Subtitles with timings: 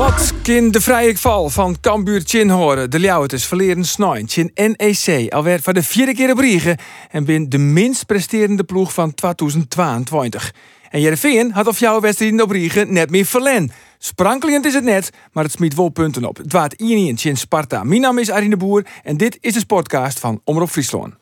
[0.00, 2.90] Wat kan de vrije val van Cambuur Chin horen?
[2.90, 4.28] De Ljouweters verleren snijn.
[4.28, 6.78] Chin NEC alweer voor de vierde keer op Riegen
[7.10, 10.54] en bin de minst presterende ploeg van 2022.
[10.90, 13.72] En Jereveen had of jouw wedstrijd op Riegen net meer verlen.
[13.98, 16.36] Sprankelend is het net, maar het smiet wel punten op.
[16.36, 17.84] Het waard 1 Chin Sparta.
[17.84, 21.14] Mijn naam is Arine Boer en dit is de podcast van Omroep Friesland.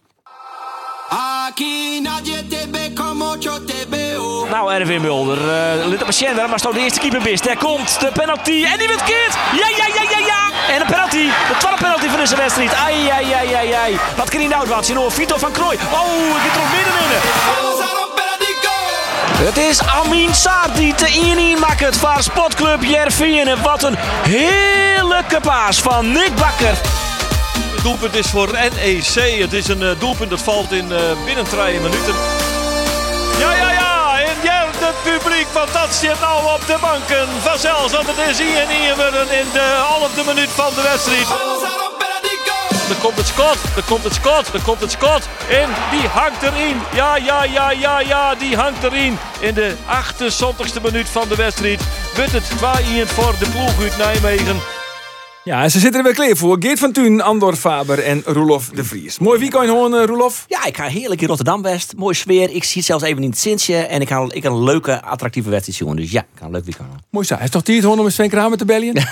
[4.69, 5.39] Nou, Erwin Mulder,
[5.79, 7.45] uh, op een Schenner, maar zo de eerste keeper best.
[7.45, 9.35] Daar komt de penalty en die wordt keert.
[9.53, 10.75] Ja, ja, ja, ja, ja.
[10.75, 11.25] En een penalty.
[11.27, 12.75] De tweede penalty van deze wedstrijd.
[12.75, 13.99] Ai, ai, ai, ai, ai.
[14.17, 14.87] Wat kan hij nou wat?
[14.87, 15.79] Zien Vito van Krooi.
[15.93, 17.21] Oh, ik midden binnen.
[19.47, 23.49] Het is Amin Saar die te 1 maakt voor Sportclub Jervin.
[23.49, 26.79] En wat een heerlijke paas van Nick Bakker.
[27.75, 29.41] Het doelpunt is voor NEC.
[29.41, 32.15] Het is een eh, doelpunt dat valt in eh, binnen drie minuten.
[33.39, 33.78] Ja, ja, ja.
[35.49, 37.29] Publiek van dat zit nou op de banken.
[37.43, 38.97] Vanzelfs, want het is hier en hier
[39.41, 41.27] in de halfde minuut van de wedstrijd.
[42.89, 45.29] Er komt het schot, er komt het schot, er komt het schot.
[45.51, 46.81] En die hangt erin.
[46.95, 49.19] Ja, ja, ja, ja, ja, die hangt erin.
[49.41, 51.83] In de 78ste minuut van de wedstrijd.
[52.15, 52.55] Wordt het 2-1
[53.07, 54.78] voor de ploeg uit Nijmegen.
[55.49, 56.57] Ja, ze zitten er weer klaar voor.
[56.61, 59.19] Geert van Thun, Andor Faber en Roelof de Vries.
[59.19, 60.45] Mooi weekend hoor, eh, Roelof.
[60.49, 61.93] Ja, ik ga heerlijk in Rotterdam West.
[61.97, 62.51] Mooi sfeer.
[62.51, 63.77] Ik zie het zelfs even in het Sintje.
[63.77, 65.97] En ik ga, ik ga een leuke, attractieve wedstrijd zien.
[65.97, 66.89] Dus ja, ik ga een leuk weekend.
[66.89, 66.99] doen.
[67.11, 67.35] Mooi zo.
[67.35, 68.93] Hij is toch hier hoor om met Sven Kramer te bellen?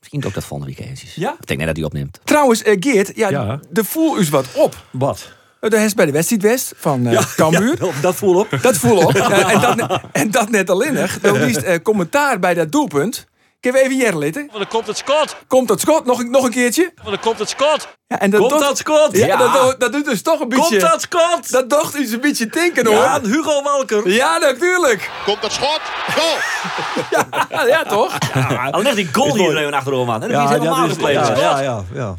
[0.00, 0.86] Misschien ook dat volgende weekend.
[0.98, 1.14] eventjes.
[1.14, 1.36] Ja?
[1.40, 2.20] Ik denk net dat hij opneemt.
[2.24, 3.60] Trouwens, eh, Geert, ja, Ja.
[3.70, 4.76] de voel is wat op.
[4.90, 5.32] Wat?
[5.60, 7.78] De is bij de wedstrijd West van eh Cambuur.
[8.00, 8.58] dat voel op.
[8.62, 9.12] Dat voel op.
[9.28, 11.20] Ja, en, dat, en dat net alleenig.
[11.20, 13.26] Dan liefst eh, commentaar bij dat doelpunt.
[13.66, 14.48] Ik heb even hier litten.
[14.52, 15.36] Want er komt het schot.
[15.46, 16.92] Komt dat schot nog, nog een keertje?
[17.02, 17.88] Want er komt het schot.
[18.06, 19.08] Ja, en dat Komt dat schot?
[19.16, 19.36] Ja, Ja.
[19.36, 20.78] Dat, doet- dat doet dus toch een beetje...
[20.78, 21.50] Komt dat schot?
[21.50, 22.94] Dat docht iets een beetje tinken hoor.
[22.94, 24.02] Ja, Ja, Hugo Walker.
[24.40, 25.10] natuurlijk.
[25.24, 25.80] Komt dat schot?
[26.16, 26.36] Goal!
[27.50, 28.18] Ja, ja toch?
[28.70, 30.22] Al ligt die goal hier even achterover aan.
[30.22, 31.26] En dan is helemaal gepleegd.
[31.28, 32.14] ja, ja, ja,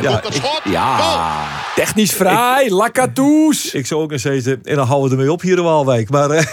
[0.00, 0.10] ja.
[0.10, 0.60] Komt dat schot?
[0.64, 1.46] Ja.
[1.74, 3.72] Technisch vrij, Lakatoes.
[3.74, 6.10] Ik zou ook eens zeggen, en dan houden we ermee op hier in Waalwijk.
[6.10, 6.44] Maar eh,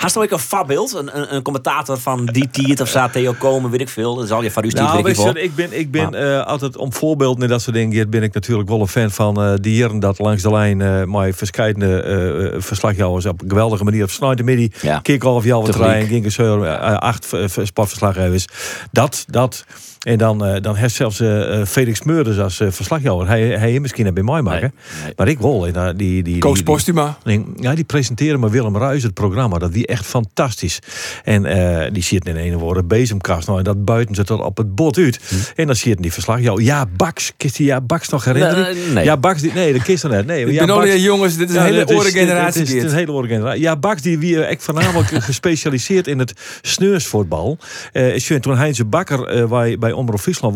[0.00, 0.94] Haast er ook een voorbeeld?
[0.94, 4.14] Een, een, een commentator van die tiert of staat Theo komen, weet ik veel.
[4.14, 7.42] Dat zal je van nou, weet je, ik ben, ik ben eh, altijd om voorbeeld
[7.42, 10.18] en dat soort dingen ben ik natuurlijk wel een fan van eh die heren dat
[10.18, 14.44] langs de lijn eh maar verschillende eh, eh, verslagjouwers op een geweldige manier op snijden
[14.44, 14.72] midden.
[14.82, 14.98] Ja.
[14.98, 18.46] Kick-off, jouw trein, Ginkenseur, eh, acht eh, sportverslaggevers.
[18.92, 19.64] Dat, dat.
[20.06, 23.26] En dan, eh, dan heeft zelfs eh, eh, Felix Meurders als eh, verslagjouwer.
[23.28, 24.72] Hij, hij misschien net bij mij maken.
[24.94, 25.12] Nee, nee.
[25.16, 25.66] Maar ik wel.
[25.66, 27.18] En, die, die, die, Koos die- Postuma.
[27.24, 29.58] Nee, Ja, die presenteren maar Willem Ruijs het programma.
[29.58, 30.78] Dat wie echt fantastisch.
[31.24, 33.46] En eh, die zit in een woorden bezemkast.
[33.46, 35.20] Nou, en dat buiten ze tot op het bot uit.
[35.56, 36.40] En dan zit die verslag.
[36.40, 37.32] Ja, ja, Baks.
[37.36, 38.74] Kist die ja, Baks nog herinneren?
[38.74, 39.04] Nee, nee.
[39.04, 39.40] Ja, Baks.
[39.40, 40.26] Die, nee, dat kist nog net.
[40.26, 42.84] Nee, Ik ja, ben Baks- jongens, dit is een hele oren Het generatie is, het
[42.84, 43.60] is een hele oren generatie.
[43.62, 47.58] Ja, Baks die wie echt voornamelijk gespecialiseerd in het sneursvoetbal.
[47.92, 49.44] Eh is toen Heinze Bakker eh,
[49.78, 50.54] bij, bij Omroep Friesland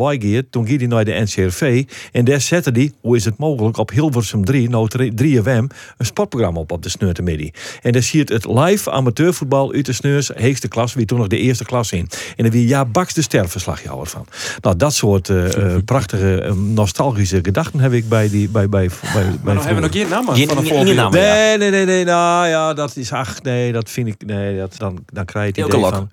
[0.50, 1.84] toen ging hij naar de NCRV.
[2.12, 5.46] En daar zette hij, hoe is het mogelijk, op Hilversum 3, nou 3FM,
[5.96, 7.48] een sportprogramma op op de sneurtemiddag.
[7.82, 11.26] En daar zie je het live amateurvoetbal uit de sneurs, heegste klas, wie toen nog
[11.26, 12.08] de eerste klas in.
[12.36, 14.26] En dan wie ja, Baks de sterverslagjouwer van.
[14.60, 18.90] Nou, dat soort eh, eh, prachtige, eh, nostalgische gedachten heb ik bij die bij bij
[19.14, 19.22] bij,
[19.54, 21.08] hebben we nog geen naam Geen- van een geen- ja.
[21.08, 24.74] Nee, nee, nee, nee, nou ja, dat is, ach, nee, dat vind ik, nee, dat,
[24.78, 26.10] dan, dan krijg je het idee van...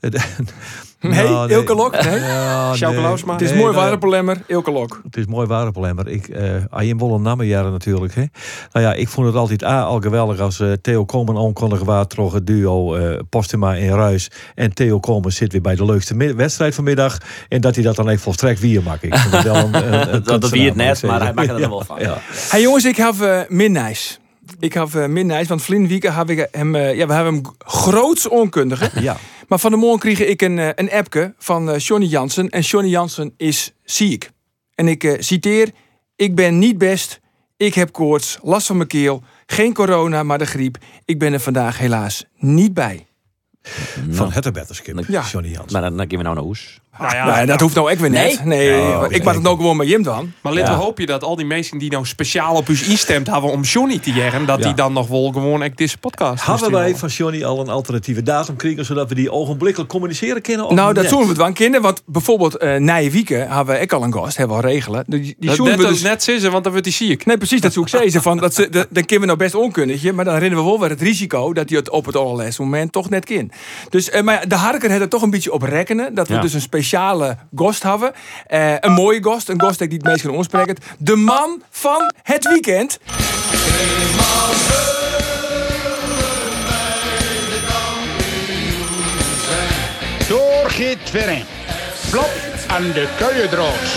[1.00, 2.18] Nee, Nou, Ilke Lok, nee.
[2.38, 3.06] Ja, Sjouke nee.
[3.06, 3.32] Lausma.
[3.32, 5.00] Het is Nee, mooi nou ja, warenpolemmer, Ilke Lok.
[5.04, 6.08] Het is mooi warenpolemmer.
[6.08, 8.24] Ik, eh Arjen Wolle Nammenjaren natuurlijk, hè.
[8.72, 12.06] Nou ja, ik vond het altijd A, al geweldig als eh, Theo Komen aankondigen waar
[12.06, 14.30] toch het duo eh Postuma en Ruis.
[14.54, 17.18] En Theo Komen zit weer bij de leukste wedstrijd vanmiddag.
[17.48, 19.02] En dat hij dat dan even volstrekt weer maakt.
[19.02, 21.60] Ik vind het wel een, een, een Dat, wie het net, maar hij maakt het
[21.60, 21.98] er wel van.
[22.00, 22.18] Ja.
[22.48, 24.18] Hey jongens, ik heb uh, Minnijs.
[24.60, 28.28] Ik heb uh, Minnijs, want Vlien Wieken heb ik hem, ja, we hebben hem groots
[28.28, 28.82] onkundige.
[28.82, 29.02] zeggen.
[29.02, 29.16] Ja.
[29.48, 32.48] Maar van de morgen kreeg ik een, eh, een appje van eh Johnny Jansen.
[32.48, 34.30] En Johnny Jansen is ziek.
[34.74, 35.70] En ik eh, citeer:
[36.16, 37.20] Ik ben niet best.
[37.56, 39.22] Ik heb koorts, last van mijn keel.
[39.46, 40.76] Geen corona, maar de griep.
[41.04, 43.06] Ik ben er vandaag helaas niet bij.
[44.10, 45.22] Van Hetterbetterskip, Ja.
[45.22, 45.72] Johnny Jans.
[45.72, 46.80] Maar dan, dan gaan we nou naar Oes.
[46.98, 48.44] Nou ja, Nee, dat hoeft nou ook weer net.
[48.44, 50.32] Nee, Oh, ik mag het nou gewoon met Jim dan.
[50.40, 50.76] maar laten Ja.
[50.78, 53.98] we hopen dat al die mensen die nou speciaal op u instemd hebben om Johnny
[53.98, 54.64] te jaren, dat Ja.
[54.64, 58.22] die dan nog wel gewoon echt deze podcast Hebben wij van Johnny al een alternatieve
[58.22, 60.74] datum kregen, zodat we die ogenblikkelijk communiceren kunnen?
[60.74, 61.82] Nou, dat zullen we het wel kennen.
[61.82, 64.36] Want bijvoorbeeld eh Nije Wieken hebben we ook al een gast.
[64.36, 65.04] Hebben we al regelen.
[65.06, 66.02] Die, die Dat we dus...
[66.02, 67.26] net zitten, want dan wordt hij ziek.
[67.26, 68.36] Nee, precies, dat zoek ik ze van.
[68.36, 70.90] Dat ze, dat, dan kunnen we nou best onkunnetje, maar dan rennen we wel weer
[70.90, 73.50] het risico dat hij het op het allerlaatste moment toch net kan.
[73.88, 76.14] Dus, eh, maar de harker heeft er toch een beetje op rekenen.
[76.14, 76.40] Dat we Ja.
[76.40, 78.12] dus een speciale gast hebben.
[78.46, 80.76] Eh, een mooie gast, een gast die het meest kan ontspreken.
[80.98, 82.98] De man van het weekend.
[90.28, 91.44] Door Geert Twerring.
[91.94, 92.30] Flop
[92.66, 93.96] aan de Kuiendroos.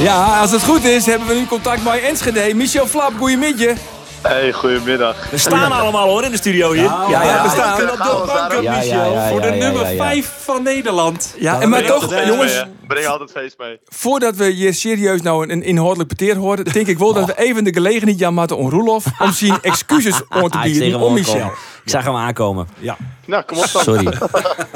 [0.00, 2.54] Ja, als het goed is, hebben we nu contact met Enschede.
[2.54, 3.76] Michel Flap, goeiemiddag.
[4.26, 5.30] Hey, goedemiddag.
[5.30, 6.82] We staan allemaal hoor in de studio hier.
[6.82, 7.90] Ja, ja, we staan.
[7.90, 9.12] Op de banken, Ja, ja, Michel.
[9.12, 9.96] ja, Voor de ja, ja, nummer ja, ja.
[9.96, 11.34] 5 van Nederland.
[11.38, 12.64] Ja, en maar Breng toch, jongens.
[12.86, 13.80] Breng altijd feest mee.
[13.84, 17.38] voordat we hier serieus nou een, een inhoudelijk peteer horen, denk ik wel dat we
[17.46, 21.12] even de gelegenheid Jan Matten om Roelof om zijn excuses aan te bieden om.
[21.14, 21.52] Michel.
[21.86, 22.68] Ik zag hem aankomen.
[22.78, 22.96] Ja.
[23.24, 23.82] Nou, kom op dan.
[23.82, 24.12] Sorry.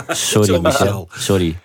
[0.09, 1.09] Sorry, Michel.
[1.12, 1.59] Sorry.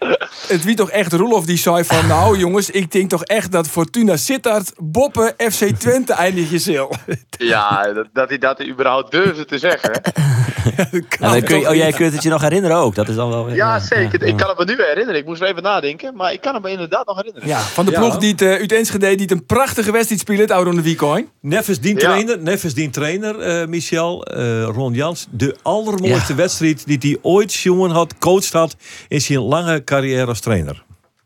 [0.47, 3.67] Het wie toch echt Roelof die zei van nou jongens, ik denk toch echt dat
[3.67, 6.91] Fortuna Sittard, Boppen, FC Twente eindig je zil.
[7.37, 9.91] Ja, dat, dat hij dat überhaupt durfde te zeggen.
[9.99, 12.95] En dan kun je, oh, jij kunt het je nog herinneren ook.
[12.95, 14.23] Dat is dan wel weer- Ja, zeker.
[14.23, 15.15] Ik kan het me nu herinneren.
[15.15, 16.15] Ik moest even nadenken.
[16.15, 17.47] Maar ik kan het me inderdaad nog herinneren.
[17.49, 17.99] Ja, van de Ja.
[17.99, 21.27] ploeg die het, eh, uit Enschede die het een prachtige wedstrijd speelt, oude de Weekcoin.
[21.41, 21.99] Neffens dien Ja.
[21.99, 25.27] trainer, Neffens dien trainer eh, Michel, eh, Ron Jans.
[25.37, 26.37] De allermooiste Ja.
[26.37, 28.75] wedstrijd die hij ooit jongen had, coached had
[29.07, 30.83] in zijn lange carrière als trainer.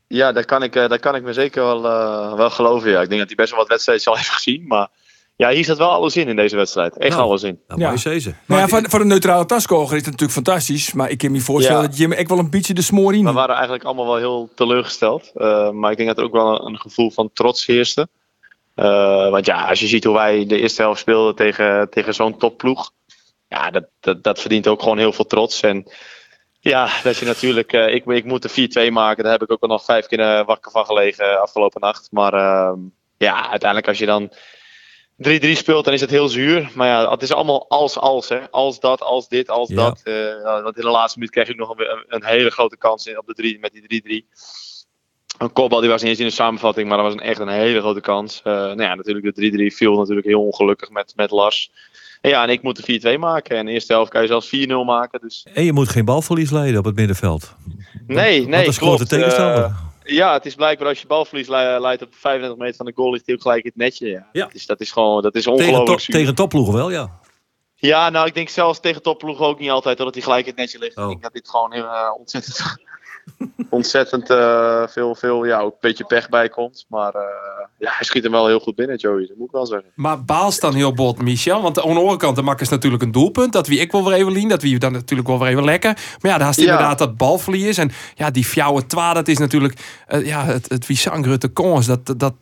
[0.08, 2.90] Ja, dat kan ik, eh, dat kan ik me zeker wel, eh, wel geloven.
[2.90, 3.02] Ja.
[3.02, 4.68] Ik denk dat hij best wel wat wedstrijden al heeft gezien.
[4.68, 4.88] Maar
[5.36, 6.98] ja, hier zat wel alles in in deze wedstrijd.
[6.98, 7.24] Echt Nou.
[7.24, 7.60] alles in.
[7.68, 7.88] Nou, Ja.
[7.88, 8.38] mooi zezen.
[8.46, 10.94] Nou ja, van, voor een neutrale taskoger is het natuurlijk fantastisch.
[10.94, 11.88] Maar ik kan me voorstellen Ja.
[11.88, 13.26] dat Jim ook wel een beetje de smoor in.
[13.26, 15.32] We waren eigenlijk allemaal wel heel teleurgesteld.
[15.36, 18.08] Eh, maar ik denk dat er ook wel een, een gevoel van trots heerste.
[18.76, 22.38] Eh, want ja, als je ziet hoe wij de eerste helft speelden tegen, tegen zo'n
[22.38, 22.92] topploeg.
[23.50, 25.62] Ja, dat, dat, dat verdient ook gewoon heel veel trots.
[25.62, 25.92] En
[26.60, 27.74] ja, dat je natuurlijk...
[27.74, 29.24] eh, ik, ik moet de 4-2 maken.
[29.24, 32.08] Daar heb ik ook al nog vijf keer eh, wakker van gelegen afgelopen nacht.
[32.12, 32.80] Maar ehm,
[33.18, 34.32] ja, uiteindelijk als je dan
[35.28, 36.72] 3-3 speelt, dan is het heel zuur.
[36.76, 38.30] Maar ja, het is allemaal als-als.
[38.30, 38.50] hè.
[38.52, 39.76] Als dat, als dit, als Ja.
[39.76, 40.02] dat.
[40.04, 43.06] Eh, nou, want in de laatste minuut kreeg ik nog een, een hele grote kans
[43.06, 44.28] in, op de drie, met die 3-3.
[45.38, 47.48] Een kopbal die was niet eens in de samenvatting, maar dat was een, echt een
[47.48, 48.42] hele grote kans.
[48.44, 51.72] Eh nou ja, natuurlijk de 3-3 viel natuurlijk heel ongelukkig met, met Lars.
[52.22, 53.52] En ja, en ik moet de 4-2 maken.
[53.56, 55.20] En in de eerste helft kan je zelfs 4-0 maken.
[55.22, 57.56] Dus En je moet geen balverlies leiden op het middenveld.
[58.08, 59.64] nee, nee, Want dat scoort de tegenstander.
[59.64, 62.92] Eh, ja, het is blijkbaar als je balverlies le- leidt op 35 meter van de
[62.96, 64.08] goal, ligt hij ook gelijk in het netje.
[64.10, 64.28] Ja.
[64.32, 64.44] Ja.
[64.46, 66.16] Dat, is, dat is gewoon, dat is tegen, ongelooflijk top, zuur.
[66.16, 67.20] tegen topploegen wel, ja.
[67.76, 70.60] Ja, nou, ik denk zelfs tegen topploegen ook niet altijd dat hij gelijk in het
[70.60, 70.98] netje ligt.
[70.98, 71.04] Oh.
[71.04, 72.76] Ik denk dat dit gewoon eh, ontzettend,
[73.70, 76.86] ontzettend eh, veel, veel, ja, ook een beetje pech bij komt.
[76.90, 77.14] Maar
[77.80, 79.28] ja, hij schiet hem wel heel goed binnen, Joey.
[79.28, 79.92] Dat moet ik wel zeggen.
[79.96, 81.62] Maar baals dan heel bot, Michel.
[81.62, 83.54] Want aan de andere kant, de mak is natuurlijk een doelpunt.
[83.54, 84.48] Dat wie ik wel weer even lien.
[84.48, 85.94] Dat wie dan natuurlijk wel weer even lekker.
[86.22, 86.62] Maar ja, daar is Ja.
[86.62, 87.78] inderdaad dat balverlies.
[87.78, 90.02] En ja, die fjouwe twa, dat is natuurlijk...
[90.08, 90.98] eh, ja, het, het wie
[91.54, 91.86] kons.
[91.86, 92.34] Dat, dat,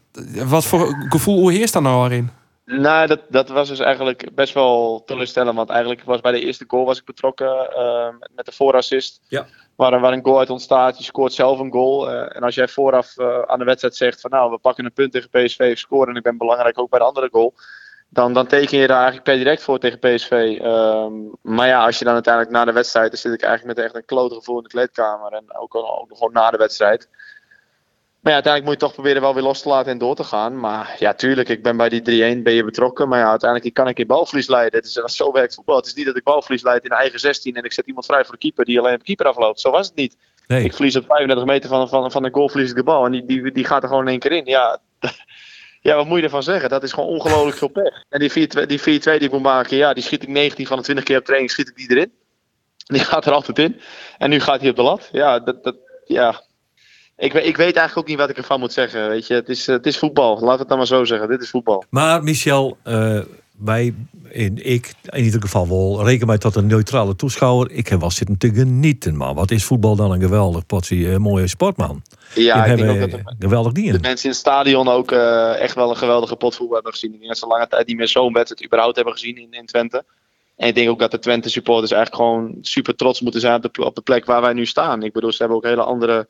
[0.46, 2.30] wat voor gevoel heerst daar nou erin?
[2.70, 5.56] Nou, dat, dat was dus eigenlijk best wel teleurstellend.
[5.56, 9.22] Want eigenlijk was bij de eerste goal was ik betrokken eh, met- de voorassist.
[9.28, 9.46] Ja.
[9.76, 10.98] Waar, een- waar een goal uit ontstaat.
[10.98, 12.10] Je scoort zelf een goal.
[12.12, 14.94] eh, en als jij vooraf eh, aan de wedstrijd zegt van nou, we pakken een
[14.94, 15.60] punt tegen PSV.
[15.60, 17.54] Ik score en ik ben belangrijk ook bij de andere goal.
[18.10, 20.58] Dan, dan teken je daar eigenlijk per direct voor tegen PSV.
[20.62, 23.10] Ehm, maar ja, als je dan uiteindelijk na de wedstrijd...
[23.12, 25.32] dan zit ik eigenlijk met echt een klote gevoel in de kleedkamer.
[25.34, 27.10] En ook, ook gewoon na de wedstrijd.
[28.22, 30.24] Maar ja, uiteindelijk moet je toch proberen wel weer los te laten en door te
[30.24, 30.60] gaan.
[30.60, 33.08] Maar ja, tuurlijk, ik ben bij die 3-1 ben je betrokken.
[33.08, 34.80] Maar ja, uiteindelijk kan ik in balverlies leiden.
[34.80, 35.76] Het is, zo werkt voetbal.
[35.76, 38.24] Het is niet dat ik balverlies leid in eigen 16 en ik zet iemand vrij
[38.24, 39.60] voor de keeper die alleen op de keeper afloopt.
[39.60, 40.18] Zo was het niet.
[40.48, 40.64] Nee.
[40.64, 43.06] Ik verlies op 35 meter van, van, van een goal verlies ik de bal.
[43.06, 44.46] En die, die, die gaat er gewoon in één keer in.
[44.46, 44.80] Ja,
[45.82, 46.70] ja, wat moet je ervan zeggen?
[46.70, 48.04] Dat is gewoon ongelooflijk veel pech.
[48.10, 50.78] En die 4-2 die, 4-2 die ik moet maken, ja, die schiet ik 19 van
[50.78, 52.12] de 20 keer op training, schiet ik die erin.
[52.78, 53.82] Die gaat er altijd in.
[54.18, 55.10] En nu gaat hij op de lat.
[55.12, 56.46] Ja, dat, dat, ja.
[57.18, 59.10] Ik, weet- ik weet eigenlijk ook niet wat ik ervan moet zeggen.
[59.10, 60.40] Weet je, het is, eh, het is voetbal.
[60.40, 61.28] Laat het dan maar zo zeggen.
[61.28, 61.84] Dit is voetbal.
[61.90, 63.20] Maar Michel, eh,
[63.58, 63.94] wij,
[64.30, 67.72] in, ik in ieder geval wel, reken mij tot een neutrale toeschouwer.
[67.72, 69.36] Ik heb wel zitten te genieten, man.
[69.36, 72.02] Wat is voetbal dan een geweldig potje, eh, mooie sportman.
[72.36, 74.02] Ja, ik denk ook dat de, geweldig de dienen.
[74.02, 77.12] mensen in het stadion ook echt wel een geweldige potvoetbal hebben gezien.
[77.14, 79.66] Ik denk dat ze lange tijd niet meer zo'n wedstrijd überhaupt hebben gezien in, in
[79.66, 80.04] Twente.
[80.56, 83.74] En ik denk ook dat de Twente supporters eigenlijk gewoon super trots moeten zijn op
[83.74, 85.04] de, op de plek waar wij nu staan.
[85.04, 86.28] Ik bedoel, ze hebben ook hele andere,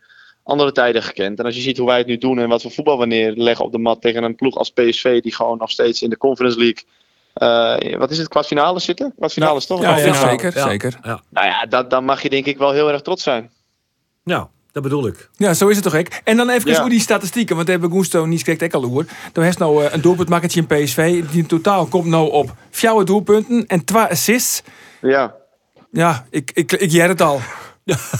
[0.47, 1.39] andere tijden gekend.
[1.39, 3.65] En als je ziet hoe wij het nu doen en wat voor voetbal we neerleggen
[3.65, 6.57] op de mat tegen een ploeg als PSV, die gewoon nog steeds in de Conference
[6.57, 6.83] League
[7.33, 9.13] eh, wat is het, kwartfinale zitten?
[9.17, 9.81] Kwartfinale toch?
[9.81, 10.67] Ja, ja, zeker, Ja.
[10.69, 10.99] zeker.
[11.03, 13.51] Ja, Nou ja, dat, dan mag je denk ik wel heel erg trots zijn.
[14.23, 15.29] ja dat bedoel ik.
[15.35, 16.21] Ja, zo is het toch, ik.
[16.23, 16.81] En dan even Ja.
[16.81, 19.05] hoe die statistieken, want daar hebben Gusto niet spreekt ik al over.
[19.33, 21.23] Dan heeft nou eh, een doelpuntmakkertje in PSV.
[21.29, 24.61] Die in totaal komt nou op vier doelpunten en twee assists.
[25.01, 25.35] Ja,
[25.91, 27.39] Ja, ik, ik, ik jij het al.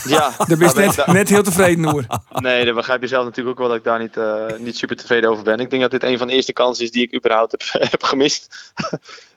[0.03, 0.31] Ja.
[0.47, 2.05] Daar ben je net, net heel tevreden over.
[2.31, 4.95] Nee, dat begrijp je zelf natuurlijk ook wel dat ik daar niet, eh, niet super
[4.95, 5.59] tevreden over ben.
[5.59, 8.03] Ik denk dat dit een van de eerste kansen is die ik überhaupt heb, heb
[8.03, 8.74] gemist.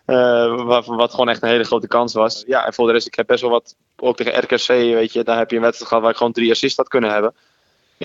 [0.04, 2.44] Eh, wat, wat gewoon echt een hele grote kans was.
[2.46, 5.24] Ja, en voor de rest, ik heb best wel wat, ook tegen RKC, weet je,
[5.24, 7.34] daar heb je een wedstrijd gehad waar ik gewoon drie assists had kunnen hebben.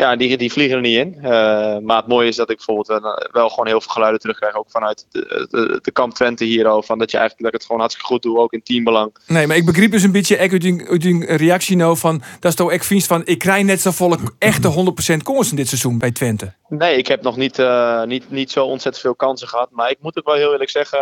[0.01, 1.15] Ja, die, die vliegen er niet in.
[1.21, 1.31] Eh,
[1.77, 4.55] maar het mooie is dat ik bijvoorbeeld wel, gewoon heel veel geluiden terugkrijg.
[4.55, 6.83] Ook vanuit de, de, de kamp Twente hier al.
[6.83, 9.15] Van dat, je eigenlijk, dat ik het gewoon hartstikke goed doe, ook in teambelang.
[9.27, 12.21] Nee, maar ik begreep dus een beetje uit die, uit die reactie nou van...
[12.39, 13.21] Dat is toch echt vies van...
[13.25, 16.53] Ik krijg net zo volle echte 100% kansen dit seizoen bij Twente.
[16.69, 19.69] Nee, ik heb nog niet, eh, niet, niet zo ontzettend veel kansen gehad.
[19.71, 20.99] Maar ik moet ook wel heel eerlijk zeggen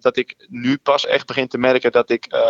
[0.00, 2.40] dat ik nu pas echt begin te merken dat ik eh,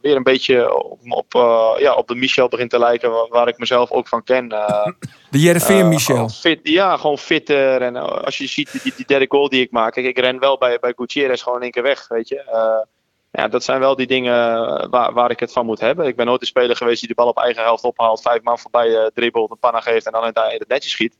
[0.00, 3.10] weer een beetje op, op, eh, ja, op de Michel begin te lijken.
[3.10, 4.52] Waar, waar ik mezelf ook van ken.
[4.52, 4.86] Eh,
[5.30, 6.28] De Jereveen Michel.
[6.28, 7.82] Fit, ja, gewoon fitter.
[7.82, 9.92] En als je ziet die, die derde goal die ik maak.
[9.92, 12.84] Kijk, ik ren wel bij, bij Gutierrez gewoon in één keer weg, weet je.
[13.32, 14.44] Ja, dat zijn wel die dingen
[14.90, 16.06] waar, waar ik het van moet hebben.
[16.06, 18.20] Ik ben nooit een speler geweest die de bal op eigen helft ophaalt.
[18.22, 21.16] Vijf man voorbij dribbelt, een panna geeft en dan in het netjes schiet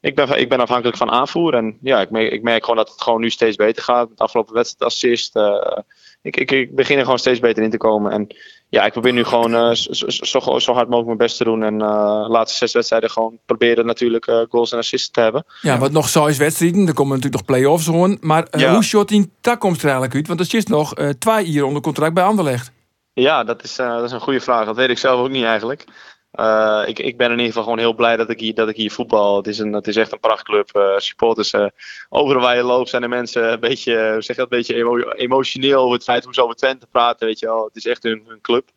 [0.00, 1.54] ik ben, ik ben afhankelijk van aanvoer.
[1.54, 4.08] En ja, ik merk, ik merk gewoon dat het gewoon nu steeds beter gaat.
[4.08, 5.36] Met de afgelopen wedstrijd assist.
[5.36, 5.78] eh,
[6.22, 8.12] ik, ik, ik begin er gewoon steeds beter in te komen.
[8.12, 8.26] En
[8.68, 11.62] ja, ik probeer nu gewoon eh, zo, zo, zo, hard mogelijk mijn best te doen.
[11.62, 15.44] En eh, de laatste zes wedstrijden gewoon proberen natuurlijk goals en assists te hebben.
[15.60, 16.86] Ja, wat nog zo is wedstrijden.
[16.86, 18.18] Er komen natuurlijk nog play-offs gewoon.
[18.20, 18.72] Maar Ja.
[18.72, 20.26] hoe shot die toekomst er eigenlijk uit?
[20.26, 22.72] Want er is nog twee hier onder contract bij Anderlecht.
[23.12, 24.64] Ja, dat is, dat is een goede vraag.
[24.66, 25.84] Dat weet ik zelf ook niet eigenlijk.
[26.30, 28.76] Eh, ik, ik ben in ieder geval gewoon heel blij dat ik hier, dat ik
[28.76, 29.36] hier voetbal.
[29.36, 30.70] Het is, een, het is echt een prachtclub.
[30.76, 31.66] Eh, supporters, eh,
[32.08, 35.80] overal waar je loopt zijn de mensen een beetje, zeg dat, een beetje emo- emotioneel
[35.80, 37.26] over het feit hoe ze over Twente praten.
[37.26, 37.64] Weet je wel.
[37.64, 38.68] Het is echt hun club.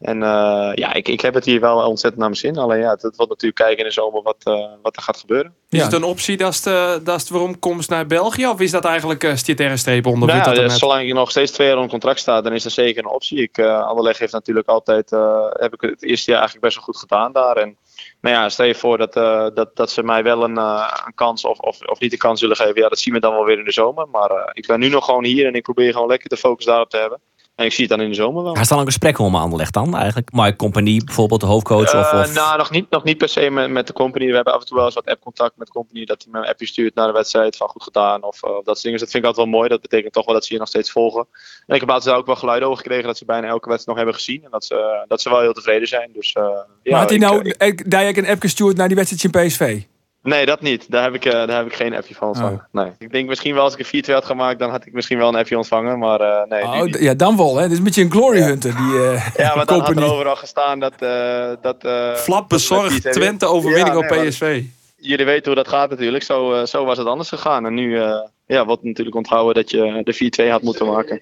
[0.00, 2.58] En eh, ja, ik, ik heb het hier wel ontzettend naar mijn zin.
[2.58, 5.16] Alleen ja, het, het wordt natuurlijk kijken in de zomer wat, eh, wat er gaat
[5.16, 5.54] gebeuren.
[5.68, 5.84] Is Ja.
[5.84, 8.46] het een optie dat de, dat de komst naar België?
[8.46, 10.28] Of is dat eigenlijk uh, stiet streep onder?
[10.28, 10.72] Nou, dat ja, net?
[10.72, 13.42] zolang je nog steeds twee jaar onder contract staat, dan is dat zeker een optie.
[13.42, 16.84] Ik, uh, Anderlecht heeft natuurlijk altijd, uh, heb ik het eerste jaar eigenlijk best wel
[16.84, 17.56] goed gedaan daar.
[17.56, 17.76] En
[18.20, 21.14] nou ja, stel je voor dat, uh, dat, dat ze mij wel een, uh, een
[21.14, 22.80] kans of, of, of niet een kans zullen geven.
[22.80, 24.08] Ja, dat zien we dan wel weer in de zomer.
[24.08, 26.64] Maar uh, ik ben nu nog gewoon hier en ik probeer gewoon lekker de focus
[26.64, 27.20] daarop te hebben.
[27.60, 28.54] En ik zie het dan in de zomer wel.
[28.54, 30.32] Hij staat een gesprek om Anderlecht dan eigenlijk?
[30.32, 31.94] Mike Compagnie bijvoorbeeld, de hoofdcoach?
[31.94, 32.34] Of, of...
[32.34, 34.26] Nou, nog niet, nog niet per se met, met de company.
[34.26, 36.04] We hebben af en toe wel eens wat app-contact met de company.
[36.04, 38.22] Dat hij me een appje stuurt naar de wedstrijd van goed gedaan.
[38.22, 38.98] Of, of dat soort dingen.
[38.98, 39.68] Dus dat vind ik altijd wel mooi.
[39.68, 41.26] Dat betekent toch wel dat ze je nog steeds volgen.
[41.66, 43.06] En ik heb laatst daar ook wel geluiden over gekregen.
[43.06, 44.44] Dat ze bijna elke wedstrijd nog hebben gezien.
[44.44, 46.10] En dat ze, dat ze wel heel tevreden zijn.
[46.12, 48.96] Dus, uh, ja, maar had hij ik, nou ik, daar een app gestuurd naar die
[48.96, 49.82] wedstrijd in PSV?
[50.22, 50.90] Nee, dat niet.
[50.90, 52.66] Daar heb ik, uh, daar heb ik geen appje van ontvangen.
[52.72, 52.82] Oh.
[52.82, 52.92] Nee.
[52.98, 55.28] Ik denk misschien wel als ik een 4-2 had gemaakt, dan had ik misschien wel
[55.28, 55.98] een appje ontvangen.
[55.98, 56.62] Maar uh, nee.
[56.62, 57.56] Oh, ja, dan wel.
[57.56, 57.62] Hè?
[57.62, 58.76] Het is een beetje een glory hunter.
[58.76, 60.92] Die, uh, ja, maar dan had er overal gestaan dat...
[61.02, 61.76] Uh, dat
[62.18, 64.62] Flap bezorgd Twente overwinning ja, nee, op PSV.
[64.96, 66.24] Jullie weten hoe dat gaat natuurlijk.
[66.24, 67.66] Zo, uh, zo was het anders gegaan.
[67.66, 67.98] En nu
[68.46, 71.20] ja, wordt natuurlijk onthouden dat je de 4-2 had moeten maken.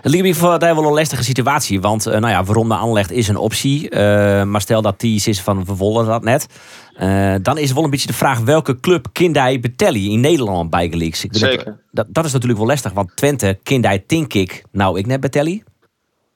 [0.00, 1.80] Het lijkt me voor wel een lastige situatie.
[1.80, 3.90] Want uh, nou ja, waarom naar aanlegt is een optie.
[3.90, 3.98] Uh,
[4.42, 6.46] maar stel dat die is van we wollen dat net.
[6.98, 10.88] Uh, dan is wel een beetje de vraag welke club kindij betelli in Nederland bij
[10.88, 11.20] Geleaks.
[11.30, 11.80] Zeker.
[11.90, 12.92] Dat, dat is natuurlijk wel lastig.
[12.92, 15.62] Want Twente, kindij, denk ik, nou ik net betelli.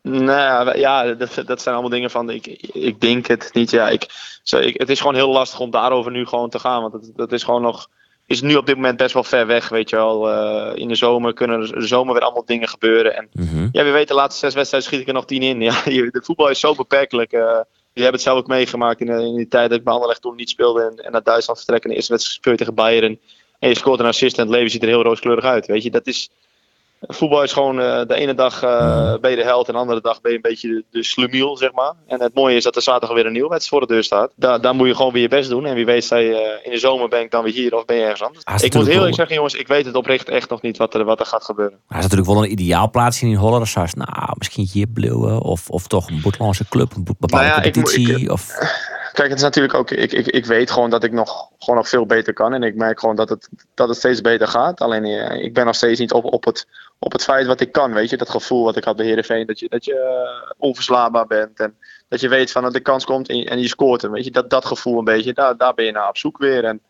[0.03, 2.31] Nou ja, dat, dat zijn allemaal dingen van.
[2.31, 3.71] Ik, ik denk het niet.
[3.71, 4.07] Ja, ik,
[4.43, 6.83] zo, ik, het is gewoon heel lastig om daarover nu gewoon te gaan.
[6.83, 7.89] Want dat is gewoon nog
[8.31, 10.31] is nu op dit moment best wel ver weg, weet je wel.
[10.31, 13.17] Uh, in de zomer kunnen er de zomer weer allemaal dingen gebeuren.
[13.17, 13.69] En mm -hmm.
[13.73, 15.61] ja, we weten, de laatste zes wedstrijden schiet ik er nog tien in.
[15.63, 17.33] Ja, de voetbal is zo beperkelijk.
[17.33, 17.61] Uh,
[17.93, 20.23] je hebt het zelf ook meegemaakt in, de, in die tijd dat ik bij Anderlecht
[20.23, 20.83] toen niet speelde.
[20.83, 21.91] En, en naar Duitsland vertrekken.
[21.91, 23.21] En de eerste wedstrijd speelde tegen Bayern.
[23.59, 25.67] En je scoort een assist en het leven ziet er heel rooskleurig uit.
[25.67, 26.31] Weet je, dat is...
[27.09, 30.01] Voetbal is gewoon uh, de ene dag uh, ben je de held en de andere
[30.01, 31.93] dag ben je een beetje de, de slumiel, zeg maar.
[32.07, 34.33] En het mooie is dat er zaterdag weer een nieuwe wedstrijd voor de deur staat.
[34.37, 35.67] Da daar moet je gewoon weer je best doen.
[35.67, 37.97] En wie weet, zij, uh, in de zomer ben ik dan weer hier of ben
[37.97, 38.45] je ergens anders.
[38.45, 40.95] Ah, ik moet heel eerlijk zeggen, jongens, ik weet het oprecht echt nog niet wat
[40.95, 41.79] er, wat er gaat gebeuren.
[41.89, 43.69] Hij is natuurlijk wel een ideaal plaatsje in Holland.
[43.69, 47.71] Zoals, nou, misschien hier Bleuwen of, of toch een Boetlandse club, een bepaalde nou ja,
[47.71, 48.13] competitie.
[48.13, 48.49] Ik, ik, of...
[49.13, 49.91] Kijk, het is natuurlijk ook.
[49.91, 52.55] Ik, ik, ik weet gewoon dat ik nog, gewoon nog veel beter kan.
[52.55, 54.81] En ik merk gewoon dat het, dat het steeds beter gaat.
[54.81, 56.67] Alleen uh, ik ben nog steeds niet op, op, het,
[56.99, 57.93] op het feit wat ik kan.
[57.93, 59.47] Weet je, dat gevoel wat ik had bij Heerenveen.
[59.47, 61.61] Dat je, dat je uh, onverslaanbaar bent.
[61.61, 61.77] En
[62.09, 64.11] dat je weet van dat de kans komt en je, scoort hem.
[64.13, 65.33] Weet je, dat, dat gevoel een beetje.
[65.33, 66.65] Daar, daar ben je naar op zoek weer.
[66.65, 66.81] En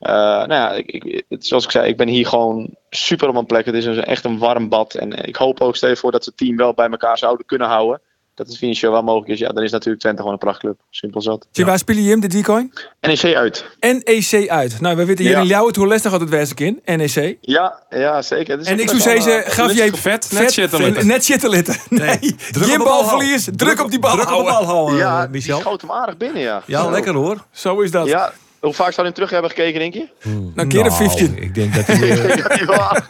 [0.00, 3.66] uh, nou ja, ik, zoals ik zei, ik ben hier gewoon super op mijn plek.
[3.66, 4.94] Het is een, echt een warm bad.
[4.94, 7.68] En ik hoop ook steeds voor dat ze het team wel bij elkaar zouden kunnen
[7.68, 8.00] houden.
[8.38, 10.80] Dat het financieel wel mogelijk is, ja, dan is natuurlijk Twente gewoon een prachtclub.
[10.90, 11.46] Simpel zat.
[11.50, 12.88] Zie waar spelen je hem dit weekend?
[13.00, 13.64] NEC uit.
[13.80, 14.80] NEC uit.
[14.80, 15.40] Nou, we weten hier Ja.
[15.40, 16.80] in Ljouwert hoe lastig had het wezen in.
[16.84, 17.36] NEC.
[17.40, 18.52] Ja, ja zeker.
[18.56, 21.06] Het is En ik zou zeggen, eh, gaf jij vet, net zitten litten.
[21.06, 21.76] Net zitten litten.
[21.88, 24.52] Nee, de geen bal balverlies, druk op die bal Druk op de houden.
[24.52, 25.60] bal houden, Ja, die Michel.
[25.60, 26.62] schoot hem aardig binnen, ja.
[26.66, 26.90] Ja, Zo.
[26.90, 27.44] lekker hoor.
[27.52, 28.06] Zo is dat.
[28.06, 30.08] Ja, hoe vaak zou hij hem terug hebben gekeken, denk je?
[30.54, 31.38] Nou, keer een 15.
[31.42, 32.10] ik denk dat hij...
[32.10, 33.04] eh, Ja,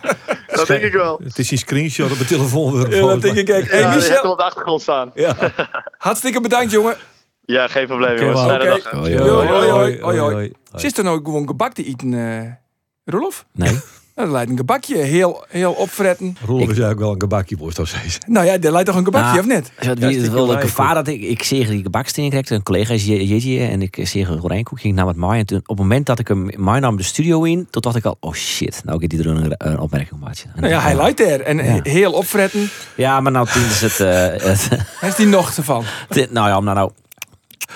[0.46, 1.20] dat denk ik wel.
[1.24, 2.80] het is een screenshot op mijn telefoon.
[2.90, 3.64] Ja, dat denk ik ook.
[3.64, 5.10] Hey, Ja, hij heeft hem Michel, op de achtergrond staan.
[5.14, 5.36] Ja.
[5.98, 6.96] hartstikke bedankt, jongen.
[7.44, 8.82] Ja, geen probleem, Oké, jongens.
[8.82, 8.90] dag.
[8.90, 9.18] Hoi,
[10.00, 10.52] Hoi, hoi.
[10.72, 12.52] Zit er nou gewoon gebak te eten, eh
[13.04, 13.44] Rolof?
[13.52, 13.78] Nee.
[14.18, 14.96] Dat lijkt een gebakje.
[14.96, 16.36] Heel, heel opfretten.
[16.46, 18.10] Rolf is eigenlijk wel een gebakje, worst zou zeggen.
[18.26, 19.70] Nou ja, dat lijkt toch een gebakje, Nou, of net?
[19.80, 23.04] Ja, het stiekem wel gevaar dat ik, ik zeg die gebaksteen kreeg, een collega is
[23.06, 26.06] Jeetje en ik zeg een rijnkoekje, ik nam het mij en toen, op het moment
[26.06, 29.02] dat ik hem mij nam de studio in, toen dacht ik al, oh shit, nou
[29.02, 30.46] ik dit er een, een opmerking gemaakt.
[30.54, 31.40] En Nou ja, hij lijkt er.
[31.40, 31.80] En Ja.
[31.82, 32.68] heel opfretten.
[32.94, 34.68] Ja, maar nou toen is het, eh, het,
[35.00, 35.84] Hij is die nog ervan.
[36.08, 36.90] het- nou ja, om nou nou,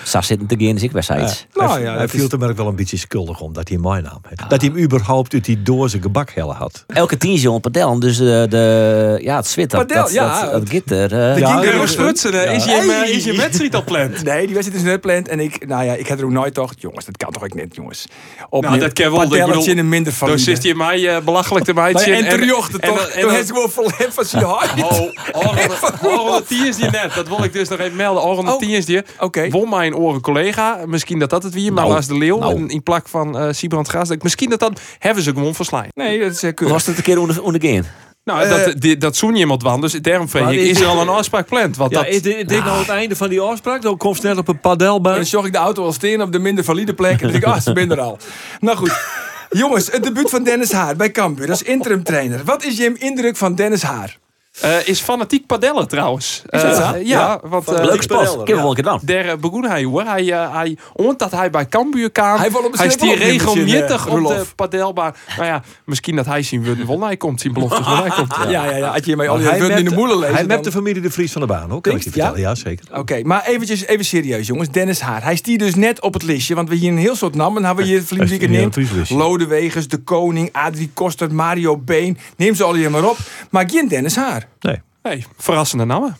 [0.04, 1.46] zag zitten te gaan, dus ik was iets.
[1.54, 3.78] Nou hij, ja, hij viel is- er merk wel een beetje schuldig om dat hij
[3.78, 4.50] mijn naam had.
[4.50, 6.84] Dat hij hem überhaupt uit die doze gebakhelle had.
[6.86, 10.42] Elke tien is op padel, dus de, de, ja, het zwit, dat, Padel, dat, ja.
[10.42, 11.02] dat, dat gitter.
[11.02, 12.02] eh, De Ja, ja, was ja.
[12.04, 12.24] goed.
[12.24, 14.22] Is je, is je eh, wedstrijd al plant?
[14.32, 15.28] Nee, die wedstrijd is net plant.
[15.28, 16.72] En ik, nou ja, ik had er ook nooit toch.
[16.78, 18.06] Jongens, dat kan toch ook net, jongens.
[18.48, 19.22] Op Nou, dat kan wel.
[19.22, 20.28] Ik Padelletje bedoel, en minder van.
[20.28, 23.06] Dan zit je mij eh, belachelijk te ja, en terjochten en- toch.
[23.06, 23.70] en- heeft ze gewoon
[24.12, 24.82] van zijn hart.
[24.82, 25.00] Oh,
[25.32, 27.14] Oranje die is die net.
[27.14, 28.22] Dat wil ik dus nog even melden.
[28.22, 29.02] Oranje Oh, die is die.
[29.18, 29.48] oké.
[29.50, 30.78] Won mijn oren collega.
[30.86, 31.72] Misschien dat dat het weer.
[31.72, 32.38] Maar Nou, was de Leeuw.
[32.38, 32.56] nou.
[32.56, 34.08] In, in plak van eh Siebrand Gaas.
[34.18, 35.86] Misschien dat dat hebben ze gewoon verslaan.
[35.94, 37.86] Nee, dat is uh, was het een keer onder, onder gaan?
[38.24, 39.80] Nou, dat, die, dat zoen iemand van.
[39.80, 40.48] Dus daarom ik.
[40.50, 41.76] is- Is er al een afspraak gepland?
[41.76, 43.82] Want Ja, dat, is dit, nou het einde van die afspraak?
[43.82, 45.14] Dan komt snel op een padelbaan.
[45.14, 47.12] Dan zag ik de auto al steen op de minder valide plek.
[47.12, 48.18] En dan denk ik, ah, ze ben er al.
[48.60, 48.92] Nou goed.
[49.62, 52.40] Jongens, het debuut van Dennis Haar bij Cambuur als interim trainer.
[52.44, 54.18] Wat is je indruk van Dennis Haar?
[54.60, 56.42] Eh, is fanatiek padellen trouwens.
[56.48, 57.68] Is dat Eh, ja, want...
[57.68, 59.00] eh, Leuk sport, ik heb wel een gedaan.
[59.06, 60.02] Eh, begon hij hoor.
[60.02, 62.36] Hij, hij, omdat hij bij Cambuur kwam.
[62.38, 65.14] Hij hij is die regelmatig op de padelbaan.
[65.36, 67.40] Nou ja, misschien dat hij zien wil hij komt.
[67.40, 68.34] Zien beloftes wel hij komt.
[68.50, 68.92] Ja, ja, ja.
[68.92, 70.34] Had je mij al die in de moelen lezen.
[70.34, 71.98] Hij met de familie de Vries van de baan ook, je je?
[72.00, 72.40] vertellen.
[72.40, 72.84] Ja, zeker.
[72.98, 74.68] Oké, maar eventjes, even serieus jongens.
[74.68, 75.22] Dennis Haar.
[75.22, 76.54] Hij stier dus net op het listje.
[76.54, 79.10] Want we hier een heel soort namen hebben we hier Hij vriendelijk stier niet neemt.
[79.10, 82.18] Lodewegers, De Koning, Adrie Koster, Mario Been.
[82.36, 83.16] Neem ze al hier maar op.
[83.50, 84.41] Maar geen Dennis Haar.
[84.60, 86.16] Nee, Nee, verrassende namen.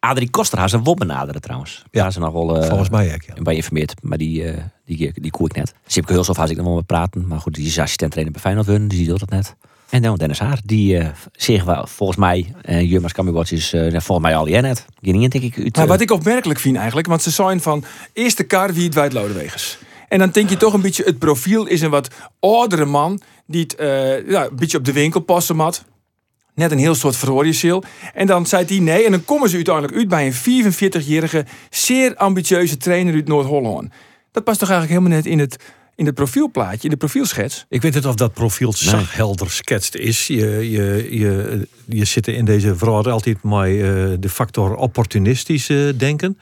[0.00, 1.84] Adrie Koster, hij is een wop benaderen trouwens.
[1.90, 2.60] Ja, ze nog wel...
[2.60, 3.34] eh, volgens mij ook, ja.
[3.34, 5.74] Ik ben geïnformeerd, maar die, eh die, die koer ik net.
[5.86, 7.26] Sipke Hulshoff had ik nog wel met praten.
[7.26, 9.56] Maar goed, die is assistent trainer bij Feyenoord worden, dus die doet dat net.
[9.90, 13.90] En dan Dennis Haar, die eh zich wel, volgens mij, uh, Jurmas Cambuurwatch is eh,
[13.90, 14.84] volgens mij al jij net.
[15.00, 15.58] Geen denk ik.
[15.58, 18.94] Uit, Maar wat ik opmerkelijk vind eigenlijk, want ze zijn van eerste kar wie het
[18.94, 19.78] wijd Lodewegers.
[20.08, 22.10] En dan denk je toch een beetje, het profiel is een wat
[22.40, 25.84] oudere man die het eh, ja, een beetje op de winkel passen mat.
[26.58, 27.82] Net een heel soort verhoorjeseel.
[28.14, 29.04] En dan zei hij nee.
[29.04, 33.92] En dan komen ze uiteindelijk uit bij een 44-jarige, zeer ambitieuze trainer uit Noord-Holland.
[34.32, 35.56] Dat past toch eigenlijk helemaal net in het,
[35.98, 37.64] in het profielplaatje, in de profielschets.
[37.68, 40.26] Ik weet niet of dat profiel zachthelder schetst is.
[40.26, 43.74] Je, je, je, je zit in deze vrouw altijd met eh,
[44.20, 46.38] de factor opportunistisch eh, denken.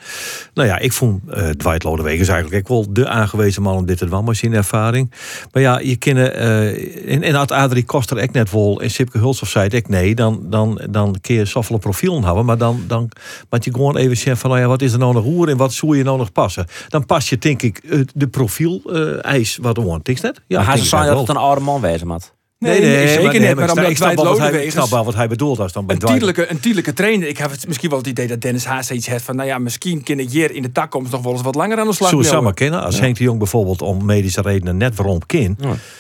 [0.55, 3.99] Nou ja, ik vond eh Dwight Lodewegers eigenlijk ook wel de aangewezen man om dit
[3.99, 5.11] te doen, maar zijn ervaring.
[5.53, 9.19] Maar ja, je kennen eh en, en had Adrie Koster ook net wel en Sipke
[9.19, 13.09] Hulshoff zei ook nee, dan, dan, dan kun je zoveel profiel hebben, maar dan, dan
[13.51, 15.57] moet je gewoon even zeggen van nou ja, wat is er nou nog hoer en
[15.57, 16.67] wat zou je nou nog passen?
[16.89, 17.83] Dan pas je denk ik
[18.15, 18.83] de profiel
[19.47, 20.41] eis wat want, is net?
[20.47, 22.35] Ja, maar hij zei dat het een oude man wezen had.
[22.59, 23.33] Nee, nee, zeker niet.
[23.41, 25.05] nee, Maar ik omdat snap- ik snap Dwight wel wat hij- Ik Lodewegers- snap wel
[25.05, 27.29] wat hij bedoelt als dan bij Een tijdelijke, een tijdelijke trainer.
[27.29, 29.37] Ik heb het, misschien wel het idee dat Dennis Haas iets heeft van...
[29.37, 31.93] nou ja, misschien kunnen hier in de takkomst nog wel eens wat langer aan de
[31.95, 32.39] slag Zo blijven.
[32.39, 32.83] samen kennen.
[32.83, 35.21] Als Henk de Jong bijvoorbeeld om medische redenen net waarom.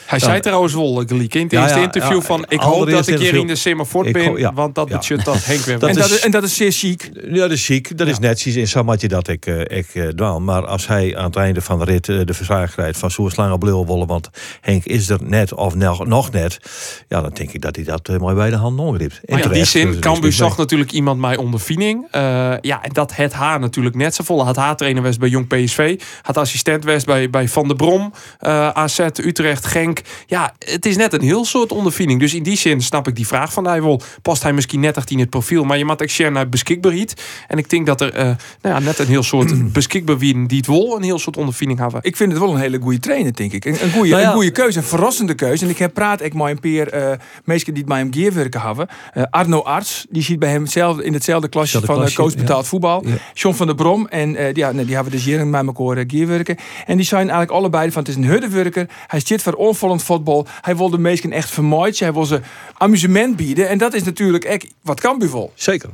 [0.07, 2.45] Hij zei trouwens wel, Geliek, in het Ja, eerste interview ja, van...
[2.49, 4.95] ik hoop dat ik hier in de Ik ben, want dat Ja.
[4.99, 5.79] betekent dat Henk weer...
[5.79, 7.11] Dat En is- dat, is, en dat is zeer chic.
[7.31, 7.99] Ja, dat is ziek.
[7.99, 8.57] Dat is netjes.
[8.57, 10.40] In Samatje dat ik, eh, ik eh, dwaal.
[10.40, 13.31] Maar als hij aan het einde van de rit eh, de verzage krijgt van zo'n
[13.31, 14.29] slangen wollen, want
[14.61, 17.05] Henk is er net of nog, nog net.
[17.09, 19.21] Ja, dan denk ik dat hij dat eh, mooi bij de hand ongript.
[19.25, 22.07] Maar in die zin, Cambuur zag natuurlijk iemand mij onder Viening.
[22.11, 22.21] Eh,
[22.61, 24.45] ja, en dat het haar natuurlijk net zo vol.
[24.45, 26.01] Had haar trainer was bij Jong PSV.
[26.23, 28.13] Had assistent was bij, bij Van der Brom.
[28.39, 30.01] eh, AZ, Utrecht, Genk.
[30.27, 32.21] Ja, het is net een heel soort ondervinding.
[32.21, 34.01] Dus in die zin snap ik die vraag van hij wel.
[34.23, 35.65] Past hij misschien net echt in het profiel.
[35.65, 37.23] Maar je moet ook share naar beschikbaarheid.
[37.49, 40.57] En ik denk dat er eh, nou ja, net een heel soort beschikbaar wie die
[40.57, 42.01] het wel een heel soort ondervinding hebben.
[42.03, 43.65] Ik vind het wel een hele goede trainer, denk ik.
[43.65, 44.27] Een, een goede, Nou ja.
[44.29, 45.65] een goede keuze, een verrassende keuze.
[45.65, 47.12] En ik heb praat ik maar een peer eh
[47.44, 48.88] mensen die het bij hem geerwerken hebben.
[49.12, 52.37] Eh, Arno Arts, die zit bij hem hetzelfde, in hetzelfde klasje van klasje, uh, coach
[52.37, 52.68] betaald ja.
[52.68, 53.07] voetbal.
[53.07, 53.14] Ja.
[53.35, 55.99] John van der Brom en eh, die, ja, nee, die hebben dus hier met elkaar
[55.99, 56.57] uh, geerwerken.
[56.87, 58.88] En die zijn eigenlijk allebei van het is een huddewerker.
[59.07, 60.46] Hij zit voor onvallend voetbal.
[60.61, 61.94] Hij wil de meesten echt vermooien.
[61.99, 62.40] Hij wil ze
[62.75, 63.68] amusement bieden.
[63.68, 65.53] En dat is natuurlijk echt wat kan vol.
[65.55, 65.90] Zeker.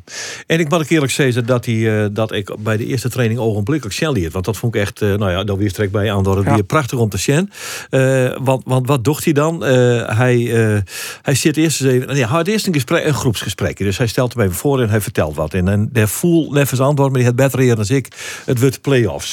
[0.46, 3.40] En ik moet ook eerlijk zeggen dat, hij, eh, dat ik bij de eerste training
[3.40, 4.32] ogenblikkelijk snel leert.
[4.32, 6.22] Want dat vond ik echt, eh, nou ja, daar weer strek bij aan.
[6.22, 6.54] Dat Ja.
[6.54, 7.50] weer prachtig om te zien.
[7.90, 9.64] Eh, want, want wat doet hij dan?
[9.64, 10.80] Eh, hij, eh,
[11.22, 12.08] hij zit eerst eens even.
[12.08, 13.84] Hij had eerst een, gesprek, een groepsgesprekje.
[13.84, 15.54] Dus hij stelt hem even voor en hij vertelt wat.
[15.54, 18.08] En, en der voel nevens antwoord, maar die had beter eerder dan ik.
[18.44, 19.32] Het wordt play-offs.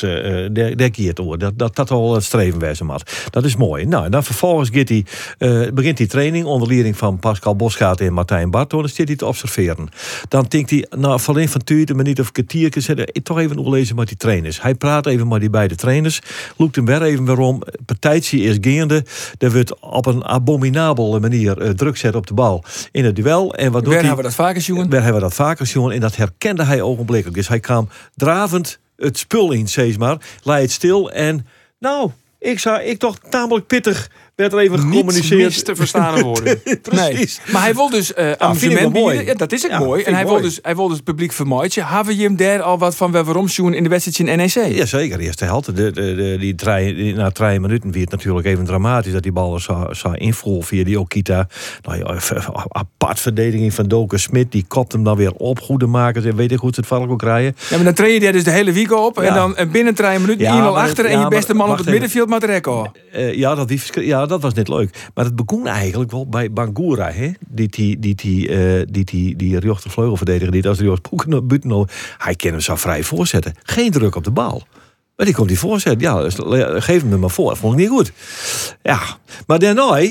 [0.52, 1.38] daar keert over.
[1.38, 3.02] Dat dat, dat al het streven wezen mag.
[3.30, 3.86] Dat is mooi.
[3.86, 5.06] Nou, en dan vervolgens hij,
[5.74, 8.80] begint die training onder leiding van Pascal Bosgaard en Martijn Barto.
[8.80, 9.90] Dan zit hij te observeren.
[10.28, 12.78] Dan denkt hij, nou, van een van tuurt, een minuut of kwartier,
[13.14, 14.62] ik toch even nog lezen met die trainers.
[14.62, 16.22] Hij praat even met die beide trainers.
[16.58, 17.62] Loekt hem weer even waarom.
[17.86, 19.06] Partijtje is gaande.
[19.38, 20.24] Er wordt op een
[20.89, 23.56] abominabele manier eh, druk zet op de bal in het duel.
[23.56, 24.08] En wat doet Waar hij?
[24.08, 24.89] hebben we dat vaker, jongen?
[24.89, 25.93] Waar hebben we dat vaker, jongen?
[25.93, 27.38] En dat herkende hij ogenblikkelijk.
[27.38, 30.17] Dus hij kwam dravend het spul in, zeg maar.
[30.43, 31.45] Laat het stil en
[31.80, 35.41] nou, ik zou, ik toch tamelijk pittig werd er even gecommuniceerd.
[35.43, 36.62] mis te verstaande woorden.
[36.82, 37.39] Precies.
[37.43, 37.54] Nee.
[37.54, 39.25] Maar hij wil dus eh ik amusement bieden.
[39.25, 40.04] Ja, dat is ook Ja, mooi.
[40.04, 40.43] En hij wil, mooi.
[40.43, 41.71] dus, hij wil dus het publiek vermooien.
[41.86, 44.75] Hebben je hem daar al wat van waarom zoen in de wedstrijd in NEC?
[44.75, 45.65] Jazeker, de eerste helft.
[45.65, 49.32] De, de, de, die drie, na drie minuten werd het natuurlijk even dramatisch dat die
[49.32, 51.47] bal er zou, zou invoeren via die Okita.
[51.82, 52.19] Nou ja,
[52.67, 54.52] apart verdediging van Doke Smit.
[54.52, 55.60] Die kopt hem dan weer op.
[55.60, 57.56] Goede makers en weet ik goed, het valk ook rijden.
[57.69, 59.19] Ja, maar dan train je daar dus de hele week op.
[59.19, 61.04] En dan eh, binnen drie minuten Ja, 1-0 maar achter.
[61.04, 61.99] het- en je beste maar man op het even.
[61.99, 62.89] middenveld met de record.
[63.12, 65.10] Eh, ja, dat, die, ja, dat was niet leuk.
[65.13, 67.12] Maar het begon eigenlijk wel bij Bangura.
[67.12, 67.32] Hè?
[67.48, 70.52] Die, die, die, die, eh, die, die, die rechtervleugelverdediger.
[70.52, 71.88] Die als was Poeken buiten
[72.18, 73.54] Hij kan hem zo vrij voorzetten.
[73.63, 74.63] Geen druk op de bal.
[75.15, 76.02] Maar die komt die voorzetten.
[76.02, 77.58] Ja, dus le- geef hem er maar voor.
[77.58, 78.12] Vond ik niet goed.
[78.82, 79.00] Ja,
[79.48, 80.02] maar daarna...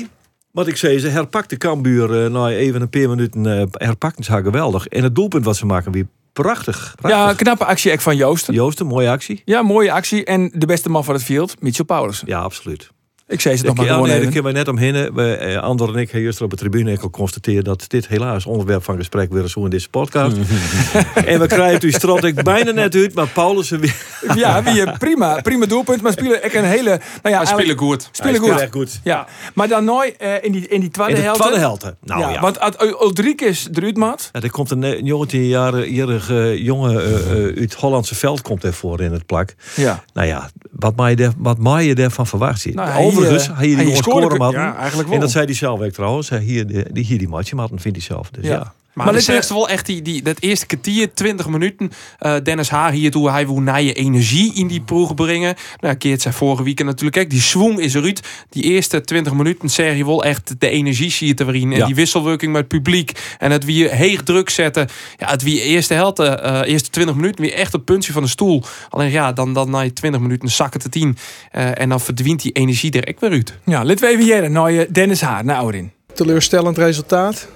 [0.51, 3.59] Wat ik zei, ze herpakte Cambuur eh na even een paar minuten.
[3.59, 4.87] eh herpakten ze haar geweldig.
[4.87, 6.95] En het doelpunt wat ze maken weer prachtig.
[7.03, 8.53] Ja, knappe actie ook van Joosten.
[8.53, 9.41] Joost, een mooie actie.
[9.45, 10.25] Ja, mooie actie.
[10.25, 12.23] En de beste man van het veld, Mitchell Paulus.
[12.25, 12.89] Ja, absoluut.
[13.29, 14.31] Ik zei ze nog maar ja, gewoon nee, even.
[14.31, 15.13] daar kunnen we net omheen.
[15.13, 18.07] We, eh, Andor en ik hebben juist op de tribune ook al constateren dat dit
[18.07, 20.37] helaas onderwerp van gesprek weer is zo in deze podcast.
[21.25, 23.95] en we krijgen u strot ik bijna net uit, maar Paulus weer.
[24.35, 26.01] Ja, wie je prima, prima doelpunt.
[26.01, 26.99] Maar spelen ik een hele...
[27.23, 28.09] Nou ja, spelen goed.
[28.11, 28.59] Spelen goed.
[28.59, 28.99] echt goed.
[29.03, 31.41] Ja, maar dan nooit eh, in, die, in die tweede In de helft.
[31.41, 31.83] tweede helft.
[32.01, 32.29] Nou ja.
[32.29, 34.29] ja, Want als Ulrikes eruit maat.
[34.31, 39.01] Ja, er komt een eh, 19-jarige jongen eh, eh, uit het Hollandse veld komt ervoor
[39.01, 39.55] in het plak.
[39.75, 40.03] Ja.
[40.13, 42.75] Nou ja, wat mag je, daar, wat mag je daarvan verwachten?
[42.75, 44.61] Nou, Overigens, eh, hij hier hij die jongens scoren matten.
[44.61, 45.15] ja, eigenlijk wel.
[45.17, 46.29] En dat zei hij zelf ook trouwens.
[46.29, 48.29] Hij Hier, die, hier die matje matten vindt hij zelf.
[48.29, 48.51] Dus Ja.
[48.51, 48.73] ja.
[49.05, 51.91] Maar, Maar dit- wel echt die, die, dat eerste kwartier, 20 minuten.
[52.17, 55.55] eh, Dennis Haar hier toe, hij wil naar je energie in die ploeg brengen.
[55.79, 57.11] Nou, keert zij vorige week natuurlijk.
[57.15, 58.21] Kijk, die swing is eruit.
[58.49, 61.71] Die eerste 20 minuten zeg je wel echt de energie zie je erin.
[61.71, 61.85] En Ja.
[61.85, 63.11] die wisselwerking met het publiek.
[63.37, 64.87] En het wie heeg druk zetten.
[65.17, 68.23] Ja, het wie eerste helft, eh, eerste 20 minuten weer echt op het puntje van
[68.23, 68.63] de stoel.
[68.89, 71.17] Alleen ja, dan, dan na je 20 minuten zakken te 10.
[71.51, 73.53] eh, en dan verdwijnt die energie er ook weer uit.
[73.65, 75.91] Ja, laten we even jaren naar je Dennis Haar, naar Aurin.
[76.13, 77.47] teleurstellend resultaat.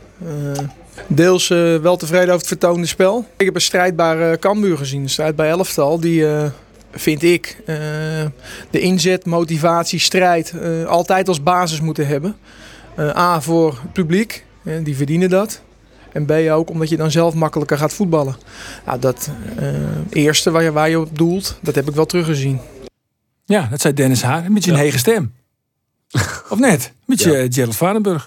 [1.08, 3.25] Deels eh, wel tevreden over het vertoonde spel.
[3.38, 5.01] Ik heb een strijdbare Cambuur gezien.
[5.01, 6.45] Een strijdbaar elftal die, eh,
[6.91, 7.75] vind ik, eh,
[8.69, 12.36] de inzet, motivatie, strijd eh, altijd als basis moeten hebben.
[12.95, 14.45] Eh, A, voor het publiek.
[14.84, 15.62] die verdienen dat.
[16.12, 18.36] En B, ook omdat je dan zelf makkelijker gaat voetballen.
[18.86, 19.67] Nou, dat eh,
[20.10, 22.60] eerste waar je, waar je op doelt, dat heb ik wel teruggezien.
[23.45, 24.45] Ja, dat zei Dennis Haar.
[24.45, 25.34] Een beetje een hege stem.
[26.49, 26.86] Of net?
[26.86, 27.38] Een beetje Ja.
[27.38, 28.25] eh, Gerald Varenburg.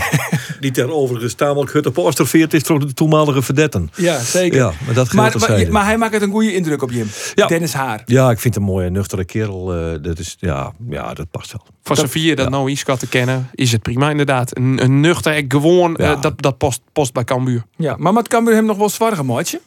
[0.60, 3.90] Die ter overigens tamelijk op apostrofereerd is door de toenmalige verdetten.
[3.96, 4.58] Ja, zeker.
[4.58, 6.90] Ja, maar dat Maar, maar, maar hij maakt een goede indruk op.
[7.34, 7.46] Ja.
[7.46, 8.02] Dennis Haar.
[8.04, 9.74] Ja, ik vind hem een mooie, nuchtere kerel.
[9.74, 11.66] eh, dat is, ja, ja, dat past wel.
[11.94, 12.50] Van vier dat ja.
[12.50, 14.56] nou Iskat te kennen, is het prima inderdaad.
[14.56, 16.12] Een, een nuchter, gewoon, Ja.
[16.14, 17.62] eh, dat, dat post, post bij Cambuur.
[17.76, 19.60] Ja, maar wat Cambuur hem nog wel zwargen, maatje?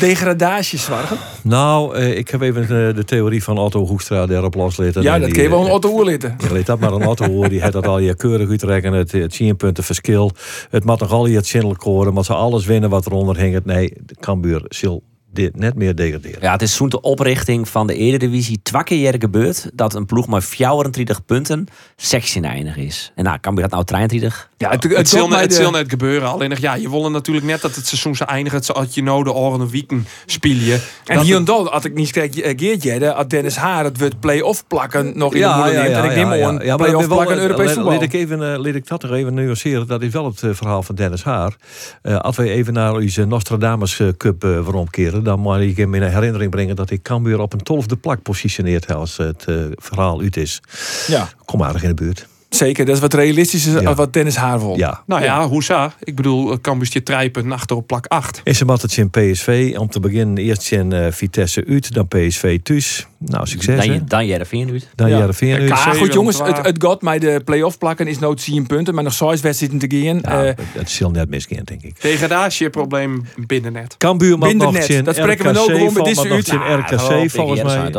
[0.00, 1.16] Degradatie zwargen?
[1.42, 5.02] Nou, eh, ik heb even eh, de theorie van Otto Hoekstra daarop loslaten.
[5.02, 6.36] Ja, dat kun je wel een auto oorlitten.
[6.46, 8.92] Je leed dat maar een auto hoor, die had dat al je keurig uitrekken.
[8.92, 10.30] Het, het 10 punten verschil.
[10.70, 13.64] Het mag nog al je het zinnelijk horen, maar ze alles winnen wat eronder hing.
[13.64, 15.02] Nee, de Cambuur zal
[15.32, 16.40] dit net meer degraderen.
[16.40, 20.26] Ja, het is zo'n de oprichting van de Eredivisie twee keer gebeurd dat een ploeg
[20.26, 23.12] maar 34 punten sectie eindig is.
[23.14, 24.50] En nou, Cambuur had nou 33.
[24.58, 26.28] Ja, het, Het, zal, net, bij het de- zal net gebeuren.
[26.28, 28.58] Alleen nog, ja, je wilde natuurlijk net dat het seizoen zou eindigen.
[28.58, 30.80] Het had je nou de oranje weeken spelen.
[31.04, 34.66] En hier en dan had ik niet gereageerd, Jelle, had Dennis Haar het wordt play-off
[34.66, 35.94] plakken nog in de moeder neemt.
[35.96, 37.92] En ik neem aan maar play-off wel, plakken eh, Europees voetbal.
[37.92, 39.86] Laat ik, even, eh, laat ik dat nog even nuanceren.
[39.86, 41.56] Dat is wel het eh, verhaal van Dennis Haar.
[42.02, 45.24] Eh, als we even naar onze Nostradamus eh, Cup uh, veromkeren...
[45.24, 46.76] dan moet ik hem in herinnering brengen...
[46.76, 48.94] dat ik Cambuur op een tolfde plak positioneert...
[48.94, 50.60] als het eh, verhaal uit is.
[51.06, 51.28] Ja.
[51.44, 52.26] Kom aardig in de buurt.
[52.56, 53.80] Zeker, dat is wat realistischer Ja.
[53.80, 54.60] dan wat Dennis Haar.
[54.76, 55.02] Ja.
[55.06, 55.94] Nou ja, hoesa.
[56.04, 58.40] Ik bedoel, eh, Cambuurtje trijpen achter op plak 8.
[58.44, 59.74] Is hem altijd in PSV.
[59.78, 63.06] Om te beginnen eerst in eh, Vitesse uit, dan PSV thuis.
[63.26, 63.86] Nou, succes.
[63.86, 64.88] Dan, dan Jereveen uit.
[64.94, 65.18] Dan Ja.
[65.18, 65.68] Jereveen uit.
[65.68, 69.04] Maar goed jongens, het, het gaat mij de play-off plakken is nooit 10 punten, maar
[69.04, 70.16] nog 6 wedstrijden te gaan.
[70.22, 72.00] Ja, Eh, dat zal net misgaan, denk ik.
[72.02, 73.96] Degradatieprobleem binnen net.
[73.98, 75.04] Cambuur mag nog net.
[75.04, 76.46] Dat spreken we gewoon valt deze nog uit.
[76.46, 77.90] zien Ja, RKC volgens mij.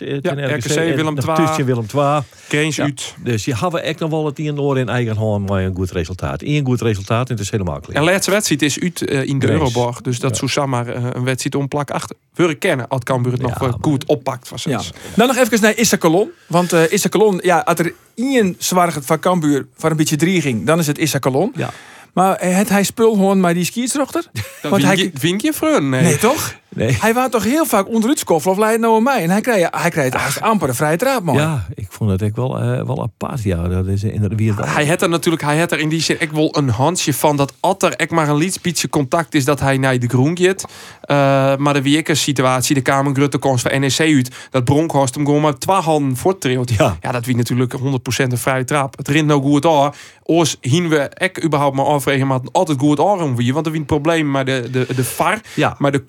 [0.00, 1.34] eh, Ja, tegen RKC, Willem II.
[1.36, 2.20] thuis in Willem II.
[2.48, 2.84] Greens Ja.
[2.84, 3.14] uit.
[3.24, 5.90] Dus je hebben echt nog wel het een oor in eigen hand, maar een goed
[5.90, 6.42] resultaat.
[6.42, 7.96] Eén goed resultaat en het is helemaal klaar.
[7.96, 9.50] En laatste wedstrijd is uit eh, in de.
[9.50, 10.00] Euroborg.
[10.00, 10.36] Dus dat Ja.
[10.36, 12.14] zou zomaar eh, een wedstrijd om plak 8.
[12.34, 14.49] We kennen als Cambuur het nog Ja, eh, goed oppakt.
[14.50, 14.80] Was ja.
[15.14, 16.30] Dan nog even naar Issa Colon.
[16.46, 20.40] Want eh Issa Colon, ja, als er één zwaar van Cambuur voor een beetje drie
[20.40, 21.52] ging, dan is het Issa Colon.
[21.56, 21.70] Ja.
[22.12, 24.24] Maar eh, het hij spul gewoon maar die skietsrochter?
[24.32, 25.88] Dan Want win hij- je, win je vreun.
[25.88, 26.02] Nee.
[26.02, 26.54] Nee, toch?
[26.74, 26.96] Nee.
[27.00, 29.22] Hij was toch heel vaak onder het of leidt nou aan mij.
[29.22, 31.34] En hij krijgt, hij krijgt haast amper een vrije trap, man.
[31.34, 33.42] Ja, ik vond het echt wel, eh, wel apart.
[33.42, 36.00] Ja, dat is in wie het Hij had er natuurlijk, hij had er in die
[36.00, 39.44] zin ik wel een handje van dat als er echt maar een lietspietje contact is
[39.44, 40.64] dat hij naar de groen gaat.
[41.00, 41.16] Eh,
[41.56, 45.40] maar de weeke situatie, de Kamer Grutte komst van NEC uit, dat Bronkhorst hem gewoon
[45.40, 46.70] maar twee handen voorttreelt.
[46.70, 46.96] Ja.
[47.00, 48.96] ja, dat wie natuurlijk 100% een vrije trap.
[48.98, 49.92] Het rint nou goed aan.
[50.22, 53.72] Oors hien we ek überhaupt maar afvregen, maar het altijd goed aan wie, want er
[53.72, 55.74] wie een probleem met de de de VAR, Ja.
[55.78, 56.04] maar de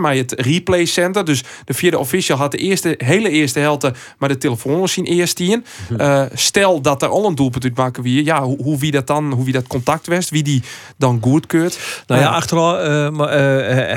[0.00, 1.24] maar het replay center.
[1.24, 5.04] Dus de vierde official had de eerste hele eerste helte, maar de telefoon was zien
[5.04, 5.64] eerst in.
[5.96, 9.06] Eh, stel dat er al een doelpunt uit maken wie, ja, hoe, hoe wie dat
[9.06, 10.62] dan, hoe wie dat contact west, wie die
[10.96, 11.78] dan goedkeurt.
[12.06, 13.32] Nou ja, Eh, achteraf eh, maar,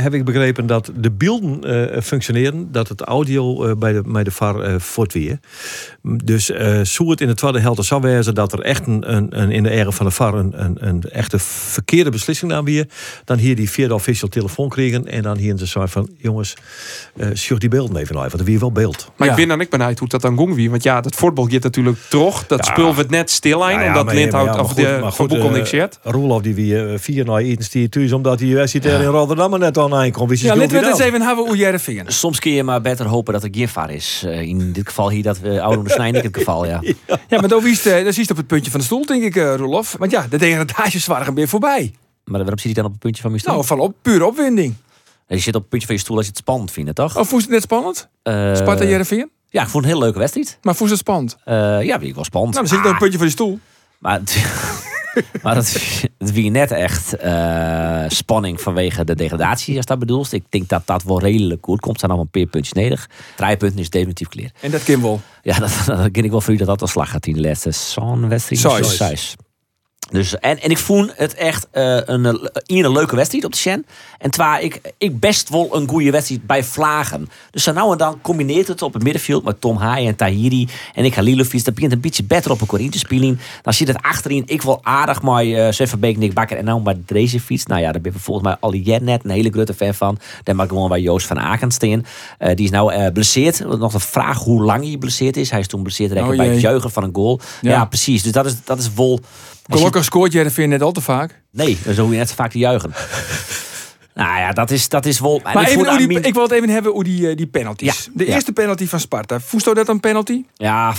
[0.01, 4.81] heb ik begrepen dat de beelden functioneren, dat het audio bij de, bij de VAR
[4.81, 5.39] voortweer.
[6.01, 6.45] Dus
[6.83, 9.63] zo het in de tweede helft zou wezen dat er echt een, een, een, in
[9.63, 12.87] de ere van de VAR een, een, een echte verkeerde beslissing aan weer.
[13.25, 16.53] Dan hier die vierde official telefoon kregen en dan hier ze zei van jongens,
[17.17, 19.11] eh sjoeg die beelden even uit, want er weer wel beeld.
[19.17, 19.33] maar Ja.
[19.33, 21.63] ik ben dan ik benieuwd hoe dat dan ging wie, want ja, dat voetbal gaat
[21.63, 22.47] natuurlijk terug.
[22.47, 24.13] Dat spul we net stil aan, Nou ja, omdat maar-
[24.45, 25.99] ja, of maar de goed, eh, niks zet.
[26.03, 29.77] Roelof die weer eh, vier naar stiert thuis omdat hij wedstrijd in Rotterdam er net
[29.77, 30.29] aan aankomt.
[30.29, 32.13] Wie is Ja, die laten we het schuld eens even hebben hoe jij er vingen.
[32.13, 34.23] Soms kun je maar beter hopen dat er geen VAR is.
[34.27, 36.79] In dit geval hier dat we oude ik het geval, ja.
[37.07, 37.61] Ja, maar dan
[38.03, 39.95] dan je het op het puntje van de stoel, denk ik, eh Rolof.
[39.99, 41.93] Want ja, de degradaties waren weer voorbij.
[42.23, 43.53] Maar waarom zit hij dan op het puntje van mijn stoel?
[43.55, 44.73] Nou, van op, pure opwinding.
[45.27, 47.17] Je zit op het puntje van je stoel als je het spannend vindt, toch?
[47.17, 48.09] Of voest het net spannend?
[48.23, 49.31] Eh, Sparta Jereveen?
[49.49, 50.57] Ja, ik vond het een hele leuke wedstrijd.
[50.61, 51.37] Maar voest het spannend?
[51.43, 52.53] Eh, ja, ik wel spannend.
[52.53, 53.59] Nou, dan zit je op het puntje van je stoel.
[53.99, 54.21] Maar,
[55.43, 55.77] maar dat,
[56.17, 60.33] het wie net echt eh, spanning vanwege de degradatie, als dat bedoelt.
[60.33, 61.99] Ik denk dat dat wel redelijk goed komt.
[61.99, 63.09] Zijn allemaal een paar puntjes nedig.
[63.35, 64.51] Drie punten is definitief clear.
[64.59, 65.21] En dat kan wel.
[65.41, 67.41] Ja, dat, dat ken ik wel voor u dat dat een slag gaat in de
[67.41, 68.85] laatste zo'n wedstrijd.
[68.85, 69.35] Zes.
[70.11, 73.57] Dus, en, en ik vond het echt eh, een, een, een leuke wedstrijd op de
[73.57, 73.85] Shen.
[74.17, 77.29] En twa, ik, ik best wel een goede wedstrijd bij Vlagen.
[77.51, 81.05] Dus nou en dan combineert het op het middenveld met Tom Haaien en Tahiri en
[81.05, 81.63] ik Halilovic.
[81.65, 83.39] Dat begint een beetje beter op een Corinthians spelen.
[83.61, 86.95] Dan zit het achterin ik wel aardig maar uh, Beek, Nick Bakker en nou maar
[87.05, 87.65] deze fiets.
[87.65, 90.17] Nou ja, daar ben ik volgens mij al jij net een hele grote fan van.
[90.43, 91.89] Daar mag gewoon bij Joost van Aken staan.
[91.89, 93.59] Uh, die is nou uh, blesseerd.
[93.59, 95.49] Nog de vraag hoe lang hij geblesseerd is.
[95.49, 97.39] Hij is toen blesseerd oh, bij het juichen van een goal.
[97.61, 98.23] Ja, ja precies.
[98.23, 99.19] Dus dat is, dat is wel...
[99.71, 101.41] Gelukkig scoort Jereveen net al te vaak.
[101.51, 102.93] Nee, dan hoef je net zo vaak te juigen.
[104.13, 105.39] nou ja, dat is, dat is wel...
[105.43, 108.05] Maar even hoe die, ik wil het even hebben hoe die, die penalties.
[108.05, 108.33] Ja, de ja.
[108.33, 109.39] eerste penalty van Sparta.
[109.39, 110.45] Voest dat een penalty?
[110.55, 110.95] Ja,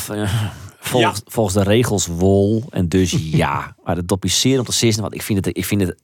[0.78, 1.30] volgens, ja.
[1.30, 2.64] volgens de regels wol.
[2.70, 3.10] En dus
[3.42, 3.76] ja.
[3.84, 5.02] Maar dat is zeer om te zeggen.
[5.02, 5.94] Want ik vind het, ik vind het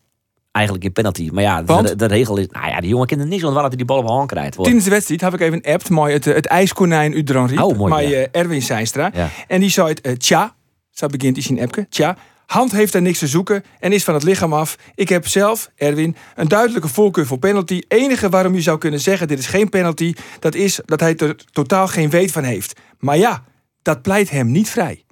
[0.53, 1.29] eigenlijk een penalty.
[1.33, 2.47] Maar ja, de, de, regel is...
[2.47, 4.63] Nou ja, die jongen kent er niks van waar hij die bal op hand krijgt.
[4.63, 6.11] Tijdens de wedstrijd heb ik even een app.
[6.13, 7.61] Het, het ijskonijn uit Riep.
[7.61, 8.29] Oh, mooi, maar.
[8.33, 9.13] Erwin Seinstra.
[9.47, 10.07] En die zei het...
[10.07, 10.55] Uh, tja,
[10.91, 11.87] zo begint hij zijn appje.
[11.89, 12.17] Tja,
[12.51, 14.77] Hand heeft daar niks te zoeken en is van het lichaam af.
[14.95, 17.83] Ik heb zelf, Erwin, een duidelijke voorkeur voor penalty.
[17.89, 20.15] enige waarom je zou kunnen zeggen dit is geen penalty...
[20.39, 22.81] dat is dat hij er totaal geen weet van heeft.
[22.99, 23.45] Maar ja,
[23.83, 25.05] dat pleit hem niet vrij.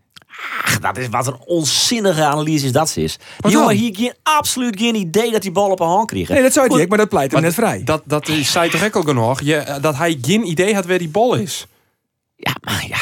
[0.64, 3.18] Ach, dat is wat een onzinnige analyse is dat is.
[3.38, 6.28] Die jongen hier geen, absoluut geen idee dat die bal op een hand kreeg.
[6.28, 7.84] Nee, dat zou hij maar dat pleit hem maar net vrij.
[7.84, 9.40] Dat, dat zei toch ook genoeg?
[9.40, 11.66] Je, dat hij geen idee had waar die bal is.
[12.36, 12.98] Ja, maar ja...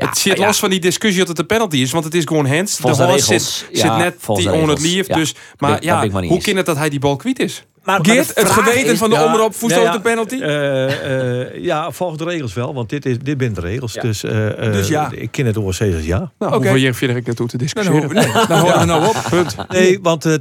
[0.00, 0.46] Ja, het zit ja.
[0.46, 2.76] los van die discussie dat het een penalty is, want het is gewoon hands.
[2.76, 5.06] Volgens de de regels, zit, net die on het lief.
[5.06, 7.64] Dus, maar ja, hoe kan het dat hij die bal kwijt is?
[7.90, 10.34] Maar, Geert, het geweten is- van de ja, omroep, voest nou dat ja, een penalty?
[10.40, 13.92] Eh, eh, ja, volgens de regels wel, want dit, is, dit zijn de regels.
[13.92, 14.02] Ja.
[14.02, 15.10] Dus, eh, eh, Dus ja.
[15.14, 16.18] ik ken het ORC als ja.
[16.18, 16.54] Nou, Oké.
[16.54, 18.08] hoeveel hier verder ik naartoe te Dan discussiëren?
[18.08, 19.16] we, nee, dan horen we nou op.
[19.30, 19.56] Punt.
[19.68, 20.40] Nee, want ter,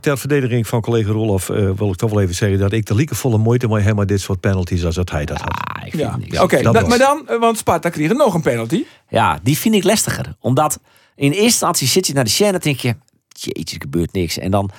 [0.00, 2.94] ter verdediging van collega Roloff eh, wil ik toch wel even zeggen dat ik de
[2.94, 5.50] liekevolle moeite mee heb met dit soort penalties als dat hij dat had.
[5.50, 6.16] Ah, ik vind Ja.
[6.16, 6.38] niks.
[6.38, 8.84] Oké, dat dat- was- maar dan, want Sparta kreeg nog een penalty.
[9.08, 10.34] Ja, die vind ik lastiger.
[10.40, 10.78] Omdat
[11.16, 12.94] in eerste instantie zit je naar de scène en denk je...
[13.40, 14.38] Jeetje, er gebeurt niks.
[14.38, 14.70] En dan,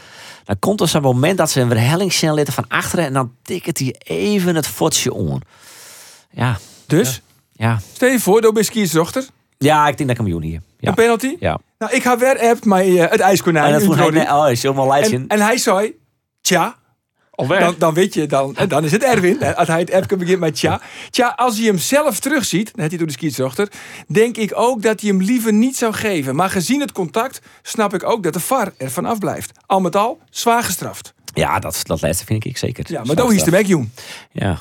[0.43, 3.05] dan komt er zo'n moment dat ze een verhellingsscène letten van achteren...
[3.05, 5.41] en dan tikt hij even het fotje om.
[6.31, 7.79] Ja, Dus, ja.
[7.93, 9.25] stel je voor, door bij skiersdochter.
[9.57, 10.61] Ja, ik denk dat kampioen hier.
[10.79, 10.89] Ja.
[10.89, 11.35] Een penalty?
[11.39, 11.59] Ja.
[11.77, 13.65] Nou, ik ga weer appt met eh, het ijskonijn.
[13.65, 15.93] En dat vroeg hij, oh, is helemaal en, en hij zei,
[16.41, 16.75] tja.
[17.35, 19.55] Dan, dan weet je, dan, dan is het Erwin.
[19.55, 20.81] Als hij het appje begint met tja.
[21.09, 23.71] Tja, als hij hem zelf terugziet, net hij door de skietsdochter,
[24.07, 26.35] denk ik ook dat hij hem liever niet zou geven.
[26.35, 29.51] Maar gezien het contact, snap ik ook dat de VAR er vanaf blijft.
[29.65, 31.13] Al met al, zwaar gestraft.
[31.33, 32.85] Ja, dat, dat laatste vind ik zeker.
[32.87, 33.89] Ja, maar dan is de weg, jong.
[34.31, 34.59] Ja.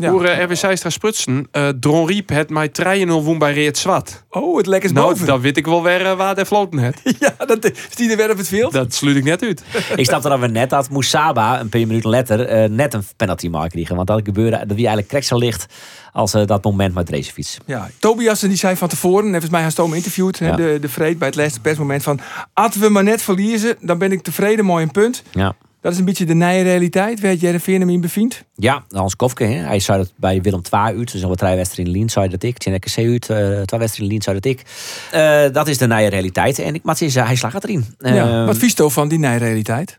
[0.00, 0.10] Ja.
[0.10, 2.70] Voor uh, RW Seistra Sprutsen, eh Dron Riep het mij
[3.04, 4.24] 3-0 woen bij Reert Zwart.
[4.30, 5.26] Oh, het lekkers Nou, boven.
[5.26, 7.00] dan weet ik wel weer eh, waar de floten het.
[7.20, 8.72] Ja, dat is die weer op het veld.
[8.72, 9.62] Dat sluit ik net uit.
[9.96, 13.48] Ik snapte dat we net dat Moussaba een paar minuten later eh, net een penalty
[13.48, 13.96] maken kregen.
[13.96, 15.66] Want dat gebeurde, dat wie eigenlijk kreksel ligt
[16.12, 17.58] als eh, dat moment met racefiets.
[17.66, 20.56] Ja, Tobias die zei van tevoren, en volgens mij heeft Stoom interviewd, hè, Ja.
[20.56, 22.20] de, de Vreed bij het laatste persmoment van,
[22.52, 25.22] als we maar net verliezen, dan ben ik tevreden, mooi een punt.
[25.30, 25.54] Ja.
[25.80, 28.44] Dat is een beetje de nije realiteit, waar Jereveen hem in bevindt.
[28.54, 29.54] Ja, Hans Kofke, hè.
[29.54, 31.12] hij zei dat bij Willem II uit.
[31.12, 32.58] Dus al wat drie wedstrijden in Lien, zei dat ik.
[32.58, 34.62] Tjeneke C uit, eh twee wedstrijden in Lien, zei dat ik.
[35.10, 36.58] Eh, dat is de nieuwe realiteit.
[36.58, 37.84] En ik, is, eh, hij slaagt het erin.
[37.98, 38.40] ja.
[38.40, 39.98] Eh, Wat vies toch van die nije realiteit?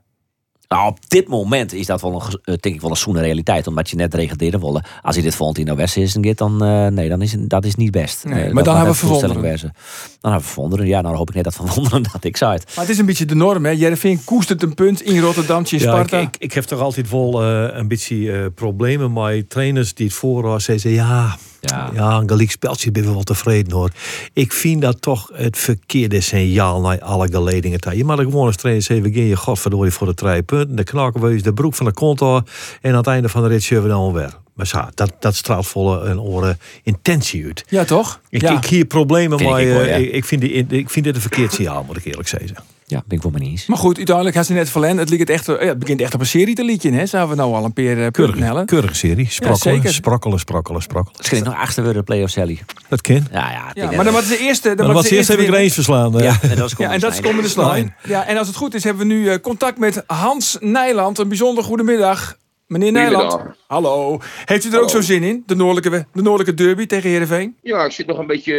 [0.71, 3.67] Nou, op dit moment is dat wel een, eh, denk ik wel een zoene realiteit.
[3.67, 4.83] Omdat je net reageerde willen.
[5.01, 7.65] Als hij dit volgend in de Westen is, dan, eh, nee, dan is het- dat
[7.65, 8.23] is niet best.
[8.25, 9.41] Nee, Eh, maar dan hebben we verwonderen.
[9.41, 9.73] wezen.
[10.19, 10.85] Dan hebben we verwonderen.
[10.85, 12.65] Ja, nou, dan hoop ik net dat verwonderen dat ik zei het.
[12.75, 13.71] Maar het is een beetje de norm, hè.
[13.71, 16.17] Jereveen koestert een punt in Rotterdam, in Ja, ik, Sparta.
[16.17, 20.15] ik, ik heb toch altijd wel eh, een beetje eh, problemen met trainers die het
[20.15, 21.89] voorhouden zeggen, ja, Ja.
[21.93, 23.89] ja, een gelijk speltje ben we wel tevreden hoor.
[24.33, 27.79] Ik vind dat toch het verkeerde signaal naar alle geledingen.
[27.79, 27.97] toe.
[27.97, 30.75] Je mag er gewoon als trainer zeggen, we gaan je godverdorie voor de drie punten.
[30.75, 33.41] De knakken we eens de broek van de kont af en aan het einde van
[33.41, 34.39] de rit zullen we dan weer.
[34.53, 37.65] Maar zo, dat, dat straalt volle een oren intentie uit.
[37.69, 38.19] Ja, toch?
[38.29, 38.57] Ik, ja.
[38.57, 39.95] ik hier problemen, maar ik eh, ja.
[39.95, 42.55] ik, ik, vind die, ik vind dit een verkeerd signaal, moet ik eerlijk zeggen.
[42.91, 43.65] Ja, ben ik wel mee eens.
[43.65, 44.99] Maar goed, uiteindelijk had ze net verlend.
[44.99, 47.05] Het, lijkt het, echt, ja, het begint echt op een serie te liedje, hè.
[47.05, 48.65] Zijn we nou al een paar uh, hellen.
[48.65, 49.25] Keurige serie.
[49.29, 49.93] Sprokkelen, zeker.
[49.93, 51.17] sprokkelen, sprokkelen, sprokkelen.
[51.17, 52.59] Misschien nog achter de play-off Sally.
[52.87, 53.15] Dat kan.
[53.15, 53.47] Ja, ja.
[53.49, 54.75] ik Ja, denk maar dat- dan was de eerste.
[54.75, 56.11] Dan was wat de eerst heb ik eens verslaan.
[56.11, 57.95] Ja, en dat is Ja, en dat is komende slijn.
[58.03, 61.17] Ja, en als het goed is, hebben we nu eh, contact met Hans Nijland.
[61.19, 62.37] Een bijzonder goedemiddag.
[62.71, 63.37] Meneer Nijland.
[63.67, 64.19] Hallo.
[64.45, 65.43] Heeft u er ook zo zin in?
[65.45, 67.55] De noordelijke, de noordelijke derby tegen Heerenveen?
[67.61, 68.55] Ja, ik zit nog een beetje,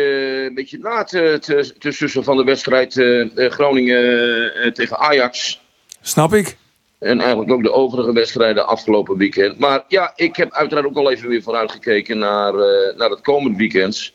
[0.49, 1.39] een beetje na te,
[1.79, 5.61] te, sussen van de wedstrijd eh, eh, Groningen eh, tegen Ajax.
[6.01, 6.57] Snap ik.
[6.99, 9.59] En eigenlijk ook de overige wedstrijden afgelopen weekend.
[9.59, 13.57] Maar ja, ik heb uiteraard ook al even weer vooruitgekeken naar, eh, naar het komend
[13.57, 14.13] weekend.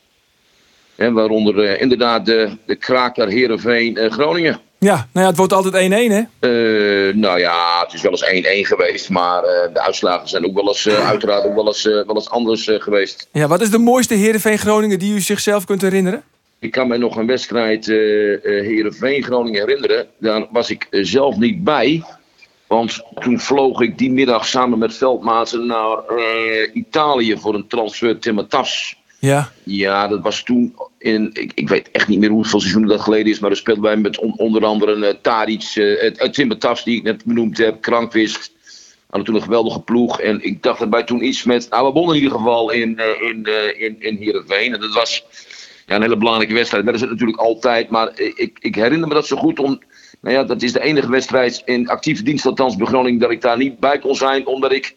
[0.96, 4.60] En waaronder eh, inderdaad de, de kraker Heerenveen eh, Groningen.
[4.80, 6.22] Ja, nou ja, het wordt altijd 1-1, hè?
[6.40, 9.10] Eh, nou ja, het is wel eens 1-1 geweest.
[9.10, 12.30] Maar eh, de uitslagen zijn ook wel eens, eh, uiteraard ook wel eens, wel eens
[12.30, 13.28] anders geweest.
[13.32, 16.24] Ja, wat is de mooiste Heerenveen Groningen die u zichzelf kunt herinneren?
[16.60, 20.08] Ik kan me nog een wedstrijd eh eh Heerenveen-Groningen herinneren.
[20.18, 22.04] Daar was ik zelf niet bij.
[22.68, 26.00] Want toen vloog ik die middag samen met veldmaten naar
[26.74, 28.97] Italië voor een transfer Timmer Tas.
[29.20, 29.52] Ja.
[29.64, 31.30] Ja, dat was toen in.
[31.34, 33.40] Ik, ik weet echt niet meer hoeveel seizoenen dat geleden is.
[33.40, 37.58] Maar er speelden wij met on- onder andere uh, Timber Tas die ik net benoemd
[37.58, 38.56] heb, Krankwist.
[39.08, 40.22] Hadden toen een geweldige ploeg.
[40.22, 41.70] En ik dacht erbij toen iets met.
[41.70, 44.74] Nou, we wonnen in ieder geval in, eh, in, eh, in, in Heerenveen.
[44.74, 45.24] En dat was
[45.86, 46.86] ja, een hele belangrijke wedstrijd.
[46.86, 47.90] Dat is het natuurlijk altijd.
[47.90, 49.60] Maar eh, ik, ik herinner me dat zo goed.
[49.60, 49.80] Om,
[50.22, 53.42] nou ja, dat is de enige wedstrijd in actieve dienst, althans bij Groningen, dat ik
[53.42, 54.48] daar niet bij kon zijn.
[54.48, 54.96] Omdat ik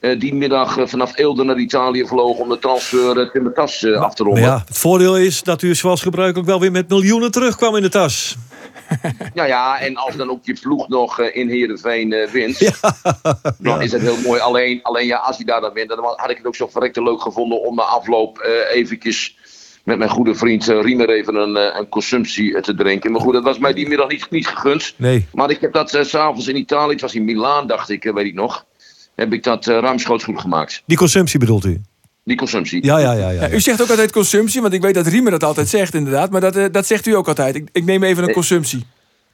[0.00, 4.00] die middag eh, vanaf Eelde naar Italië vloog om de transfer uh, Timmer Tas eh,
[4.00, 4.42] af te ronden.
[4.42, 7.88] ja, het voordeel is dat u zoals gebruikelijk wel weer met miljoenen terugkwam in de
[7.88, 8.36] tas.
[9.34, 12.58] Ja, ja, en als dan ook je ploeg nog eh, in Heerenveen eh, wint,
[13.58, 14.40] dan is dat heel mooi.
[14.40, 17.02] Alleen, alleen ja, als hij daar dan wint, dan had ik het ook zo verrekte
[17.02, 19.36] leuk gevonden om na afloop eh eventjes
[19.84, 23.12] met mijn goede vriend eh, Riemer even een, eh, een consumptie eh, te drinken.
[23.12, 24.94] Maar goed, dat was mij die middag niet, niet gegund.
[24.96, 25.26] Nee.
[25.32, 28.04] Maar ik heb dat eh, s s'avonds in Italië, het was in Milaan dacht ik,
[28.04, 28.64] eh, weet ik nog,
[29.16, 30.82] heb ik dat uh, ruimschoots goed gemaakt.
[30.86, 31.80] Die consumptie bedoelt u?
[32.24, 32.84] Die consumptie.
[32.84, 33.30] Ja, ja, ja.
[33.30, 35.94] ja, Ja, u zegt ook altijd consumptie, want ik weet dat Riemer dat altijd zegt
[35.94, 36.30] inderdaad.
[36.30, 37.54] Maar dat, eh, dat zegt u ook altijd.
[37.54, 38.86] Ik, ik neem even een consumptie.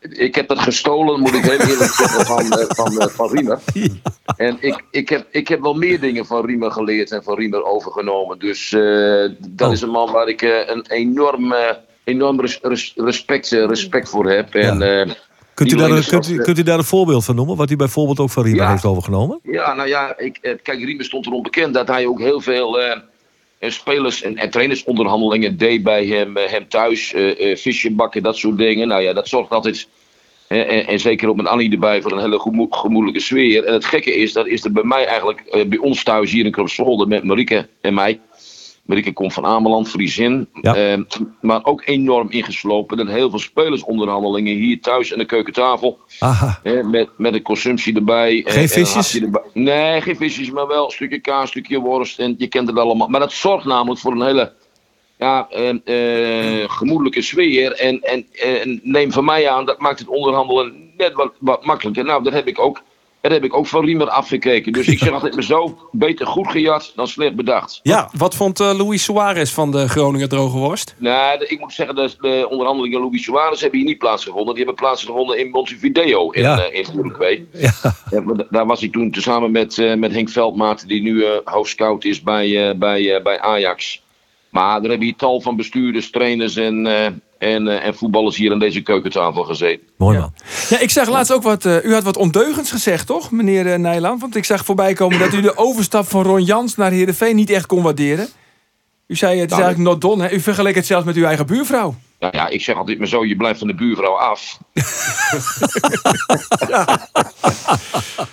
[0.08, 3.58] Ik heb dat gestolen, moet ik heel eerlijk zeggen, van, eh, van, eh, van Riemer.
[4.36, 7.64] En ik, ik, heb, ik heb wel meer dingen van Riemer geleerd en van Riemer
[7.64, 8.38] overgenomen.
[8.38, 9.74] Dus eh, dat Oh.
[9.74, 14.08] is een man waar ik eh, een enorm, eh, enorm res- res- respect, eh, respect
[14.08, 14.54] voor heb.
[14.54, 15.10] En, eh,
[15.62, 17.24] Kunt u, niet daar, alleen een- kunt, zoals, u, eh, kunt u daar een voorbeeld
[17.24, 17.56] van noemen?
[17.56, 18.70] Wat hij bijvoorbeeld ook van Riemer Ja.
[18.70, 19.38] heeft overgenomen?
[19.42, 22.80] Ja, nou ja, ik, eh, kijk, Riemer stond erom bekend dat hij ook heel veel
[22.80, 22.98] eh,
[23.60, 27.14] spelers- en, en trainersonderhandelingen deed bij hem, hem thuis.
[27.54, 28.88] visje bakken, dat soort dingen.
[28.88, 29.88] Nou ja, dat zorgt altijd,
[30.48, 33.64] en, en zeker ook met Annie erbij, voor een hele gemoe- gemoedelijke sfeer.
[33.64, 36.50] En het gekke is, dat is er bij mij eigenlijk, bij ons thuis hier in
[36.52, 38.20] Kropswolde met Marieke en mij.
[38.82, 40.48] Marieke komt van Ameland, Friesin.
[40.62, 40.94] Eh,
[41.40, 42.98] maar ook enorm ingeslopen.
[42.98, 45.98] En heel veel spelersonderhandelingen hier thuis aan de keukentafel.
[46.18, 46.60] Aha.
[46.84, 48.30] Met, met een consumptie erbij.
[48.32, 49.20] Geen En- en een visjes?
[49.20, 49.42] erbij.
[49.52, 52.18] Nee, geen visjes, maar wel een stukje kaas, een stukje worst.
[52.18, 53.08] En je kent het allemaal.
[53.08, 54.52] Maar dat zorgt namelijk voor een hele,
[55.18, 57.72] ja, een eh, gemoedelijke sfeer.
[57.72, 62.04] En, en, en neem van mij aan, dat maakt het onderhandelen net wat, wat makkelijker.
[62.04, 62.82] Nou, dat heb ik ook.
[63.22, 64.72] Daar heb ik ook van Riemer afgekeken.
[64.72, 67.80] Dus ik zeg altijd maar zo, beter goed gejat dan slecht bedacht.
[67.82, 68.10] Ja.
[68.16, 70.94] Wat vond eh, Luis Suarez van de Groninger droge worst?
[70.98, 74.54] Nou, ik moet zeggen, dat de onderhandelingen Louis Suarez hebben hier niet plaatsgevonden.
[74.54, 76.58] Die hebben plaatsgevonden in Montevideo in, Ja.
[76.64, 77.46] eh, in Uruguay.
[77.52, 81.30] Ja, maar Daar was ik toen tezamen met, eh, met Henk Veldmaat, die nu eh
[81.44, 84.02] hoofdscout is bij, eh, bij, eh, bij Ajax.
[84.50, 87.06] Maar er hebben hier tal van bestuurders, trainers en, eh,
[87.42, 89.86] en, eh, en voetballers hier aan deze keukentafel gezeten.
[89.96, 90.34] Mooi man.
[90.68, 91.64] Ja, ik zag laatst ook wat.
[91.64, 94.20] eh, u had wat ondeugends gezegd, toch, meneer eh, Nijland?
[94.20, 97.50] Want ik zag voorbij komen dat u de overstap van Ron Jans naar Heerenveen niet
[97.50, 98.28] echt kon waarderen.
[99.06, 100.28] U zei het is Nou, eigenlijk not done.
[100.28, 100.34] Hè?
[100.34, 101.94] U vergeleek het zelfs met uw eigen buurvrouw.
[102.18, 104.58] Nou ja, ik zeg altijd maar zo, je blijft van de buurvrouw af.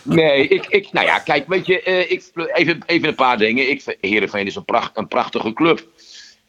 [0.03, 3.69] nee, ik, ik, nou ja, kijk, weet je, eh, ik, even, even een paar dingen.
[3.69, 5.87] Ik, Heerenveen is een, pracht, een prachtige club.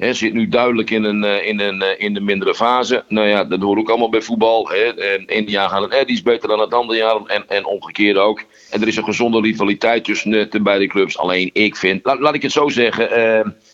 [0.00, 3.04] Hè, zit nu duidelijk in, een, eh, in, een, eh, in de mindere fase.
[3.08, 4.68] Nou ja, dat hoort ook allemaal bij voetbal.
[4.68, 4.92] Hè.
[5.26, 7.16] Eén jaar gaat het iets beter dan het andere jaar.
[7.26, 8.44] En, en omgekeerd ook.
[8.70, 11.18] En er is een gezonde rivaliteit tussen eh, de beide clubs.
[11.18, 13.08] Alleen ik vind, laat, laat ik het zo zeggen.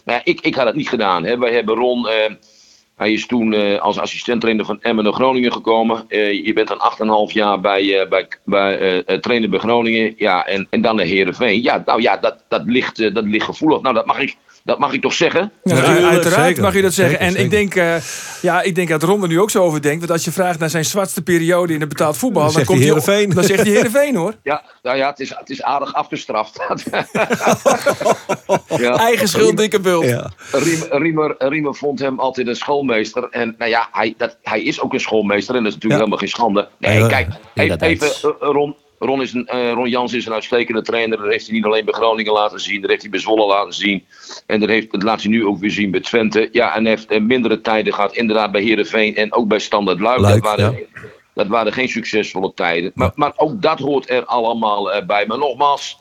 [0.05, 1.25] nou ik, ik had het niet gedaan.
[1.25, 1.39] Hè.
[1.39, 2.07] Wij hebben Ron.
[2.97, 6.05] hij is toen als assistent-trainer van Emmen naar Groningen gekomen.
[6.43, 10.15] Je bent dan 8,5 jaar bij, bij, bij trainer bij Groningen.
[10.17, 11.63] Ja, en, en dan naar Heerenveen.
[11.63, 13.81] Ja, nou ja, dat, dat, ligt, dat ligt gevoelig.
[13.81, 14.37] Nou, dat mag ik,
[14.67, 15.53] dat mag ik toch zeggen?
[15.63, 15.75] Ja,
[16.09, 16.63] uiteraard zeker.
[16.63, 17.19] mag je dat zeggen.
[17.19, 17.95] Zeker, en ik denk, eh,
[18.43, 19.99] ja, ik denk dat Ron er nu ook zo over denkt.
[19.99, 22.67] Want als je vraagt naar zijn zwartste periode in het betaald voetbal, Dan dan, zegt
[22.67, 23.31] komt hij Heerenveen.
[23.35, 24.35] Dan zegt hij Heerenveen hoor.
[24.43, 26.61] Ja, nou ja, het is, het is aardig afgestraft.
[28.77, 28.97] ja.
[28.97, 30.05] Eigen schuld, dikke bult.
[30.05, 30.31] Ja.
[30.53, 33.29] Riemer, Riemer, Riemer vond hem altijd een schoolmeester.
[33.31, 35.55] En nou ja, hij, dat, hij is ook een schoolmeester.
[35.55, 36.07] En dat is natuurlijk Ja.
[36.07, 36.69] helemaal geen schande.
[36.79, 38.77] Nee, kijk, even, even eh, Ron.
[38.99, 41.19] Ron, is een, eh, Ron Jans is een uitstekende trainer.
[41.19, 42.81] Dat heeft hij niet alleen bij Groningen laten zien.
[42.81, 44.05] Dat heeft hij bij Zwolle laten zien.
[44.47, 46.49] En dat, heeft, dat laat hij nu ook weer zien bij Twente.
[46.53, 48.17] Ja, en heeft eh, mindere tijden gehad.
[48.17, 50.21] Inderdaad bij Heerenveen en ook bij Standard Luik.
[50.21, 50.79] Luik, dat, waren,
[51.35, 52.91] dat waren geen succesvolle tijden.
[52.95, 55.27] Maar, maar ook dat hoort er allemaal eh, bij.
[55.27, 55.99] Maar nogmaals,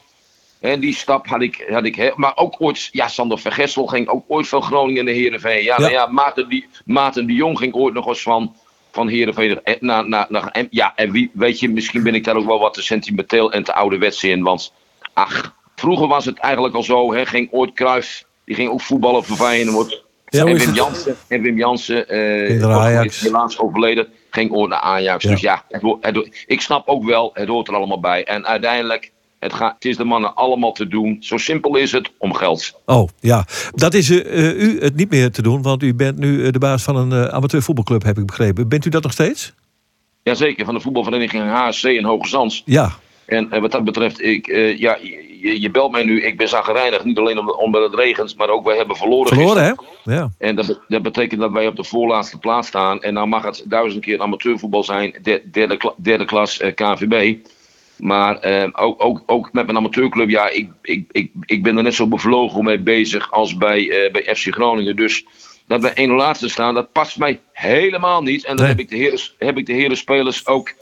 [0.60, 1.96] en die stap had ik, had ik.
[1.96, 5.64] hè, Maar ook ooit, ja, Sander Vergessel ging ook ooit van Groningen naar Heerenveen.
[5.64, 8.56] Ja, nou ja Maarten, die, Maarten de Jong ging ooit nog eens van,
[8.96, 10.08] van Heerenveen naar.
[10.08, 12.74] naar, naar en, ja, en wie, weet je, misschien ben ik daar ook wel wat
[12.74, 14.44] te sentimenteel en te ouderwets in.
[14.44, 14.74] Want,
[15.14, 17.14] ach, vroeger was het eigenlijk al zo.
[17.14, 20.04] Hè, ging ooit Cruijff, die ging ook voetballen voor Feyenoord.
[20.26, 20.74] Ja, en, is Wim.
[20.74, 23.20] Jansen, en Wim Jansen, eh, Ajax.
[23.20, 25.24] helaas overleden, ging ooit naar Ajax.
[25.24, 25.30] Ja.
[25.30, 28.24] Dus ja, het het ik snap ook wel, het hoort er allemaal bij.
[28.24, 29.12] En uiteindelijk,
[29.46, 31.18] het, gaat, het is de mannen allemaal te doen.
[31.20, 32.74] Zo simpel is het, om geld.
[32.86, 33.46] Oh, ja.
[33.72, 36.52] Dat is eh, eh, u het niet meer te doen, want u bent nu eh,
[36.52, 38.68] de baas van een eh, amateurvoetbalclub, heb ik begrepen.
[38.68, 39.54] Bent u dat nog steeds?
[40.24, 42.62] Jazeker, van de voetbalvereniging HSC in Hoge Zands.
[42.66, 42.92] Ja.
[43.26, 44.98] En wat dat betreft, ik, ja,
[45.42, 46.22] je, je belt mij nu.
[46.24, 49.28] Ik ben zagrijnig, niet alleen om- omdat het regent, maar ook wij hebben verloren.
[49.28, 49.72] Verloren, hè?
[50.16, 50.30] Ja.
[50.38, 53.02] En dat, dat betekent dat wij op de voorlaatste plaats staan.
[53.02, 57.36] En nou mag het duizend keer amateurvoetbal zijn, de- derde, derde klas KVB.
[57.98, 61.84] Maar eh, ook, ook, ook met mijn amateurclub, ja, ik, ik, ik, ik ben er
[61.84, 64.96] net zo bevlogen mee bezig als bij, eh, bij FC Groningen.
[64.96, 65.26] Dus
[65.68, 68.46] dat wij één laatste staan, dat past mij helemaal niet.
[68.46, 68.76] En dan Nee.
[68.76, 70.74] heb, ik de heren, heb ik de heren spelers ook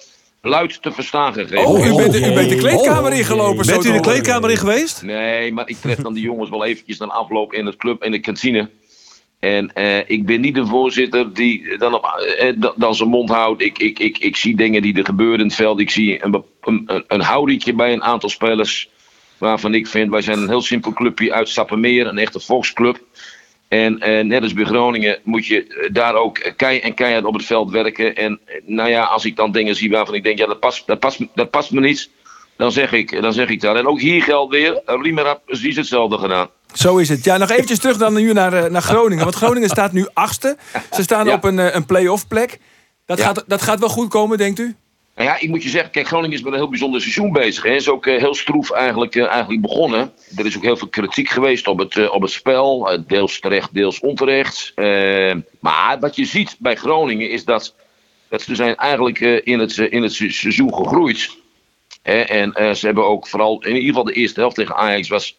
[0.41, 1.66] luid te verstaan gegeven.
[1.66, 3.66] Oh, u bent, u bent de kleedkamer ingelopen.
[3.66, 5.01] zo Bent u de kleedkamer in geweest?
[5.03, 8.11] Nee, maar ik tref dan die jongens wel eventjes dan afloop in het club in
[8.11, 8.70] de kantine.
[9.43, 12.05] En eh, ik ben niet de voorzitter die dan, op,
[12.37, 13.61] eh, dan- dan zijn mond houdt.
[13.61, 15.79] Ik, ik, ik, ik zie dingen die er gebeuren in het veld.
[15.79, 18.89] Ik zie een, een, een, bij een aantal spelers.
[19.37, 22.07] Waarvan ik vind, wij zijn een heel simpel clubje uit Stappenmeer.
[22.07, 22.99] Een echte volksclub.
[23.67, 27.25] En eh, net als bij Groningen moet je eh, daar ook eh, kei en keihard
[27.25, 28.15] op het veld werken.
[28.15, 30.87] En eh, nou ja, als ik dan dingen zie waarvan ik denk, ja, dat past,
[30.87, 32.09] dat past, dat past me niet.
[32.57, 33.75] Dan zeg, ik, dan zeg ik dat.
[33.75, 36.49] En ook hier geldt weer, eh, Riemer had precies hetzelfde gedaan.
[36.74, 37.24] Zo is het.
[37.24, 39.24] Ja, nog eventjes terug dan nu naar, eh, naar Groningen.
[39.24, 40.57] Want Groningen staat nu achtste.
[40.91, 41.34] Ze staan Ja.
[41.34, 42.59] op een, eh, een play-off plek.
[43.05, 43.24] Dat, Ja.
[43.26, 44.76] gaat, dat gaat wel goed komen, denkt u?
[45.15, 47.63] Nou ja, ik moet je zeggen, kijk, Groningen is met een heel bijzonder seizoen bezig.
[47.63, 47.69] Hè.
[47.71, 50.11] Is ook eh, heel stroef eigenlijk, eigenlijk begonnen.
[50.36, 53.01] Er is ook heel veel kritiek geweest op het, op het spel.
[53.07, 54.74] deels terecht, deels onterecht.
[55.59, 57.76] Maar wat je ziet bij Groningen is dat,
[58.30, 61.30] dat ze zijn eigenlijk in, het, in het se- seizoen gegroeid.
[62.01, 65.38] En ze hebben ook vooral, in ieder geval de eerste helft tegen Ajax was,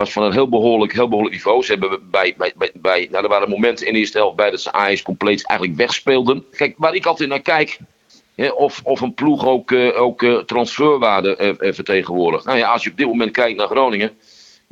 [0.00, 1.62] was van een heel behoorlijk, heel behoorlijk niveau.
[1.62, 4.50] Ze hebben bij, bij, bij, bij, nou, er waren momenten in de eerste helft bij
[4.50, 6.44] dat ze Ajax compleet eigenlijk wegspeelden.
[6.50, 7.78] Kijk, waar ik altijd naar kijk,
[8.34, 12.44] Hè, of, of een ploeg ook, eh, ook eh, transferwaarde eh, vertegenwoordigt.
[12.44, 14.10] Nou ja, als je op dit moment kijkt naar Groningen.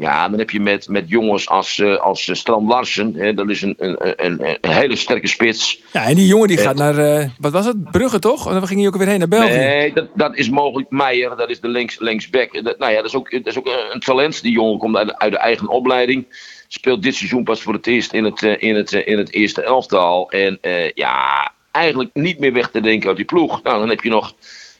[0.00, 3.14] Ja, dan heb je met, met jongens als, eh, als eh, Strand Larsen.
[3.14, 3.96] Hè, dat is een, een,
[4.26, 5.80] een, een hele sterke spits.
[5.92, 6.64] Ja, en die jongen die Eh.
[6.64, 8.46] gaat naar, wat was het, Brugge toch?
[8.46, 9.56] En dan ging hij ook weer heen naar België.
[9.56, 10.90] Nee, dat, dat is mogelijk.
[10.90, 12.64] Meijer, dat is de links, linksback.
[12.64, 14.42] Dat, nou ja, dat is ook, dat is ook een, talent.
[14.42, 16.26] Die jongen komt uit, de- uit de eigen opleiding.
[16.68, 20.30] Speelt dit seizoen pas voor het eerst in het, in het, in het eerste elftal.
[20.30, 20.58] En
[20.94, 23.62] ja, eigenlijk niet meer weg te denken uit die ploeg.
[23.62, 24.34] Nou, dan heb je nog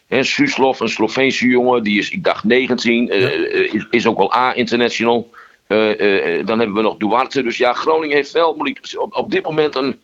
[0.08, 1.82] hè, Suslov, een Sloveense jongen.
[1.82, 3.10] Die is, ik dacht, 19.
[3.10, 5.30] eh, eh, is, is ook wel A-international.
[5.66, 7.42] Eh, dan hebben we nog Duarte.
[7.42, 10.00] Dus ja, Groningen heeft wel moet ik, op, op dit moment een,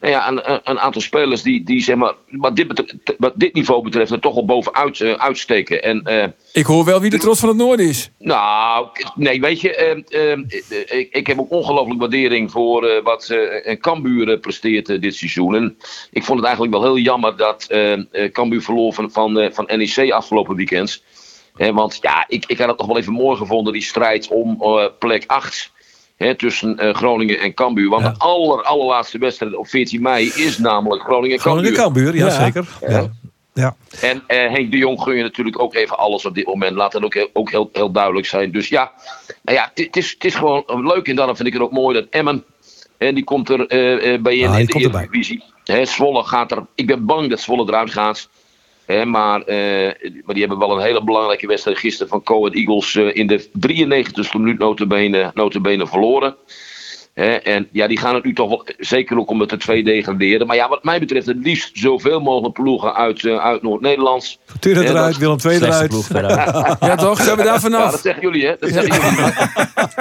[0.00, 3.54] nou ja, een, een- aantal spelers die, die zeg maar, wat, dit betreft, wat dit
[3.54, 5.82] niveau betreft er toch wel bovenuit eh, uitsteken.
[5.82, 8.10] En eh, Ik hoor wel wie de trots van het noorden is.
[8.18, 10.42] nou, nee, weet je, ehm, ehm,
[10.88, 13.36] eh, ik, ik heb ook ongelooflijk waardering voor wat
[13.80, 15.54] Cambuur presteert dit seizoen.
[15.54, 15.76] En
[16.10, 19.68] ik vond het eigenlijk wel heel jammer dat ehm, eh Cambuur verloor van, van, van
[19.76, 21.02] NEC afgelopen weekend.
[21.72, 24.62] Want ja, ik, ik had het nog wel even mooi gevonden, die strijd om
[24.98, 25.72] plek 8.
[26.18, 27.88] Hè, tussen eh, Groningen en Cambuur.
[27.88, 32.12] Want de aller, allerlaatste wedstrijd op 14 mei is namelijk Groningen Groningen Cambuur.
[32.12, 32.68] Cambuur, ja, zeker.
[32.88, 33.10] Ja.
[33.58, 33.76] Ja.
[34.00, 36.76] En eh, Henk de Jong gun je natuurlijk ook even alles op dit moment.
[36.76, 38.52] Laat dat ook, heel, ook heel, heel duidelijk zijn.
[38.52, 38.92] Dus ja,
[39.42, 41.08] nou ja het is, het is gewoon leuk.
[41.08, 42.44] En daarom vind ik het ook mooi dat Emmen.
[42.98, 45.00] En die komt er eh, eh, bij in, Ah, in de komt erbij.
[45.00, 45.42] Eredivisie.
[45.64, 46.66] Hè, Zwolle gaat er.
[46.74, 48.28] Ik ben bang dat Zwolle eruit gaat.
[48.88, 49.92] Hè, maar, eh,
[50.24, 53.48] maar die hebben wel een hele belangrijke wedstrijd gisteren van Coed Eagles eh, in de
[53.66, 56.36] 93ste minuut notabene, notabene verloren.
[57.14, 60.46] Hè, en ja, die gaan het nu toch wel zeker ook omdat de twee degraderen.
[60.46, 64.38] Maar ja, wat mij betreft het liefst zoveel mogelijk ploegen uit, eh, uit Noord-Nederland.
[64.46, 66.08] Fortuna Hè, eruit, dat- Willem II eruit.
[66.80, 67.90] Ja toch, zijn we daar Ja, vanaf?
[67.90, 68.54] dat zeggen jullie, hè?
[68.60, 69.32] Dat zeggen jullie.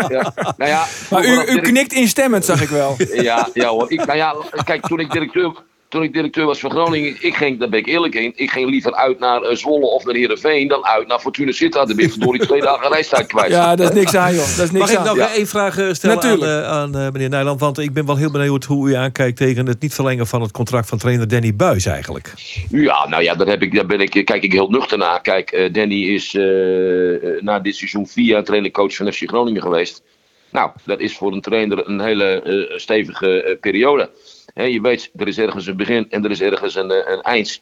[0.17, 0.33] ja.
[0.57, 2.95] Nou ja, Maar u knikt instemmend, zag ik wel.
[3.13, 3.91] Ja, ja hoor.
[3.91, 4.35] Ik, nou ja,
[4.65, 5.51] kijk, toen ik directeur,
[5.89, 8.69] toen ik directeur was van Groningen, ik ging, daar ben ik eerlijk in, ik ging
[8.69, 11.87] liever uit naar eh, Zwolle of naar Heerenveen dan uit naar Fortuna Sittard.
[11.87, 13.51] Dan ben je verdorie twee dagen reistijd kwijt.
[13.51, 14.39] Ja, dat is niks aan joh.
[14.57, 15.05] Dat is niks Mag ik aan.
[15.05, 15.33] nog Ja.
[15.33, 16.63] één vraag eh, stellen aan, Natuurlijk.
[16.63, 17.59] eh, aan eh, meneer Nijland?
[17.59, 20.51] Want ik ben wel heel benieuwd hoe u aankijkt tegen het niet verlengen van het
[20.51, 22.33] contract van trainer Danny Buis eigenlijk.
[22.69, 25.21] Ja, nou ja, daar, heb ik, daar ben ik, kijk ik heel nuchter naar.
[25.21, 29.61] Kijk, eh, Danny is eh, eh, na dit seizoen vier jaar trainer-coach van FC Groningen
[29.61, 30.03] geweest.
[30.51, 34.09] Nou, dat is voor een trainer een hele eh, stevige eh, periode.
[34.57, 37.21] Hè, je weet, er is ergens een begin en er is ergens een, eh, een
[37.21, 37.59] eind.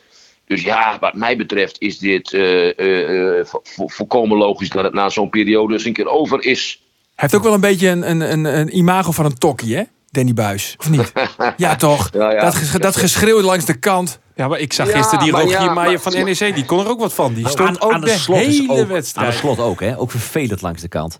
[0.48, 4.84] Dus ja, wat mij betreft is dit eh, eh, eh, vo- vo- volkomen logisch dat
[4.84, 6.82] het na zo'n periode eens een keer over is.
[6.82, 9.84] Hij heeft ook wel een beetje een, een, een, een imago van een tokkie, hè?
[10.12, 10.76] Danny Buis.
[10.80, 11.12] Of niet?
[11.58, 12.10] Ja, toch?
[12.14, 12.41] Ja, ja.
[12.41, 14.20] Dat, ges- dat geschreeuw langs de kant.
[14.36, 16.56] Ja, maar ik zag Ja, gisteren die Rogier maar- van NEC.
[16.56, 17.34] Die kon er ook wat van.
[17.34, 19.32] Die stond aan, ook aan de, de, slot hele ook, Aan wedstrijd.
[19.32, 19.98] de slot ook, hè?
[20.00, 21.20] Ook vervelend langs de kant.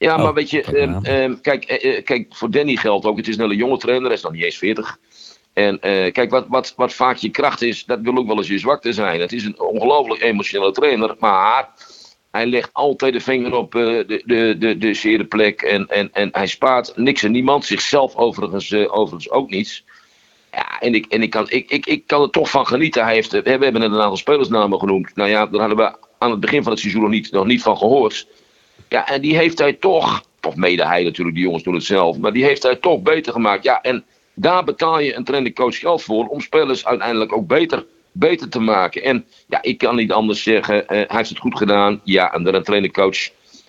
[0.00, 3.06] Ja, Oh, maar weet je, kijk ehm, ehm, kijk, eh, eh, kijk, voor Danny geldt
[3.06, 4.98] ook, het is een hele jonge trainer, hij is nog niet eens 40.
[5.52, 8.48] En eh, kijk, wat, wat, wat vaak je kracht is, dat wil ook wel eens
[8.48, 9.20] je zwakte zijn.
[9.20, 11.68] Het is een ongelooflijk emotionele trainer, maar
[12.30, 15.62] hij legt altijd de vinger op de, de, de, de zere plek.
[15.62, 19.84] En, en, en hij spaart niks en niemand, zichzelf overigens, overigens ook niets.
[20.52, 23.04] Ja, en ik, en ik, kan, ik, ik, ik kan er toch van genieten.
[23.04, 25.16] Hij heeft, we hebben net een aantal spelersnamen genoemd.
[25.16, 27.62] Nou ja, daar hadden we aan het begin van het seizoen nog niet, nog niet
[27.62, 28.26] van gehoord.
[28.90, 32.18] Ja, en die heeft hij toch, of mede hij natuurlijk, die jongens doen het zelf,
[32.18, 33.64] maar die heeft hij toch beter gemaakt.
[33.64, 38.48] Ja, en daar betaal je een trainer-coach geld voor om spelers uiteindelijk ook beter, beter
[38.48, 39.02] te maken.
[39.02, 42.00] En ja, ik kan niet anders zeggen, eh, hij heeft het goed gedaan.
[42.04, 43.18] Ja, en dan een trainer-coach.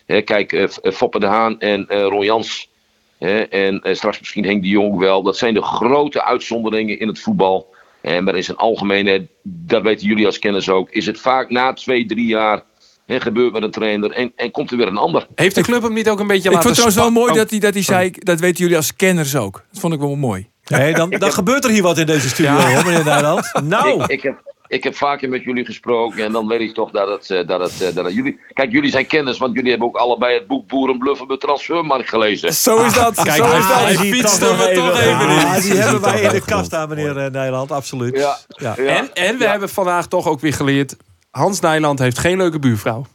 [0.05, 2.69] Hè, kijk, F- Foppe de Haan en eh Ron Jans.
[3.17, 5.23] hè, en straks misschien Henk de Jong wel.
[5.23, 7.73] Dat zijn de grote uitzonderingen in het voetbal.
[8.01, 11.73] En maar in zijn algemeenheid, dat weten jullie als kennis ook, is het vaak na
[11.73, 12.63] twee, drie jaar
[13.11, 15.27] hè, gebeurt met een trainer en, en komt er weer een ander.
[15.35, 17.31] Heeft de club hem niet ook een beetje Ik laten vond het trouwens wel mooi
[17.31, 19.63] Oh, dat hij, dat hij zei, dat weten jullie als kenners ook.
[19.71, 20.49] Dat vond ik wel mooi.
[20.65, 23.51] Nee, dan, dan gebeurt er hier wat in deze studio, hoor, meneer Nijland.
[23.63, 26.91] Nou, Ik, ik, heb, ik heb vaker met jullie gesproken en dan weet ik toch
[26.91, 28.39] dat het, eh, dat het, eh, dat het jullie...
[28.53, 32.09] Kijk, jullie zijn kennis, want jullie hebben ook allebei het boek Boeren bluffen met Transfermarkt
[32.09, 32.53] gelezen.
[32.53, 33.15] Zo is dat.
[33.15, 33.73] kijk, zo is dat.
[33.73, 35.61] hij Hij ziet fietste toch even Ja, in.
[35.61, 38.15] die hebben wij in de kast staan, meneer eh, Nijland, absoluut.
[38.17, 38.37] Ja.
[38.47, 38.73] Ja.
[38.77, 38.83] Ja.
[38.85, 40.95] En, en we hebben vandaag toch ook weer geleerd...
[41.31, 43.05] Hans Nijland heeft geen leuke buurvrouw.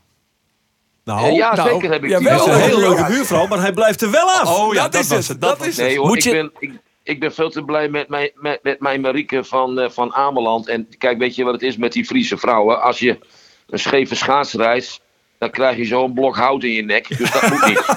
[1.04, 2.48] Nou, Eh, ja, nou, zeker heb ik ja, die wel.
[2.48, 4.58] een hele leuke buurvrouw, maar hij blijft er wel af.
[4.58, 5.40] Oh ja, dat dat, is het, het.
[5.40, 7.88] dat Dat is Nee hoor, Moet ik, je- ben, ik, ik ben veel te blij
[7.88, 10.68] met mijn, met, met mijn Marieke van, eh, van Ameland.
[10.68, 12.82] En kijk, weet je wat het is met die Friese vrouwen?
[12.82, 13.18] Als je
[13.66, 15.00] een scheve schaatsreis,
[15.38, 17.18] dan krijg je zo'n blok hout in je nek.
[17.18, 17.84] Dus dat moet niet.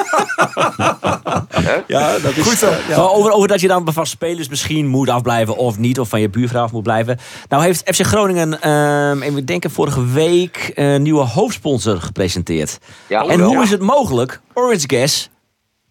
[1.88, 2.72] Ja, dat is goed zo.
[2.90, 6.22] Maar Over, over dat je dan van spelers misschien moet afblijven of niet, of van
[6.22, 7.18] je buurvrouw af moet blijven.
[7.48, 12.78] Nou heeft FC Groningen, ehm en we denken vorige week, een nieuwe hoofdsponsor gepresenteerd.
[13.08, 14.42] Ja, en hoe is het mogelijk?
[14.54, 15.30] Orange Gas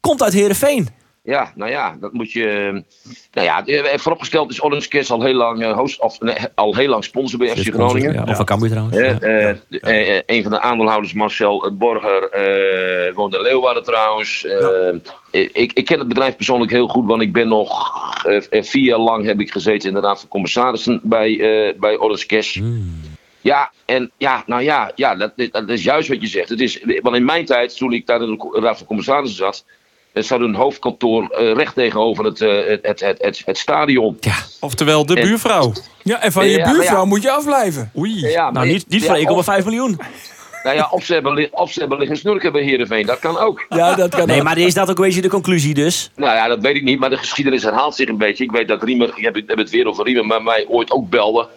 [0.01, 0.89] komt uit Heerenveen.
[1.29, 2.83] Ja, nou ja, dat moet je.
[3.33, 6.75] Nou ja, eh, vooropgesteld is Orange Kiss al heel lang, eh, host, of, nee, al
[6.75, 8.13] heel lang sponsor bij FC Groningen.
[8.13, 8.97] Ja, of van Cambuur trouwens.
[8.97, 9.19] Eh, Ja.
[9.21, 9.49] eh,
[9.81, 14.47] eh, eh, een van de aandeelhouders, Marcel Borger, eh woont in Leeuwarden trouwens.
[15.31, 17.71] Ik, ik ken het bedrijf persoonlijk heel goed, want ik ben nog
[18.51, 22.27] vier jaar lang heb ik gezeten in de Raad van Commissarissen bij, eh bij Orange
[22.27, 22.61] Cash.
[23.41, 26.49] Ja, en ja, nou ja, ja dat, dat is juist wat je zegt.
[26.49, 29.65] Het is, want in mijn tijd, toen ik daar in de Raad van Commissarissen zat,
[30.19, 34.17] er zat een hoofdkantoor eh, recht tegenover het, eh, het, het, het, het, het stadion.
[34.21, 34.35] Ja.
[34.61, 35.73] Oftewel de En- buurvrouw.
[36.03, 37.05] Ja, en van je buurvrouw ja.
[37.05, 37.91] moet je afblijven.
[37.99, 38.35] Oei.
[38.35, 39.99] Nou, niet, niet ja, voor 1,5 of- miljoen.
[40.63, 43.67] Nou ja, of ze hebben, of ze hebben liggen snurken bij Heerenveen, dat kan ook.
[43.69, 44.43] Ja, dat kan Nee, ook.
[44.45, 46.11] maar is dat ook een beetje de conclusie dus?
[46.17, 48.45] Nou ja, dat weet ik niet, maar de geschiedenis herhaalt zich een beetje.
[48.45, 50.91] Ik weet dat Riemer, ik heb, het- heb het weer over Riemer, maar mij ooit
[50.91, 51.49] ook belde.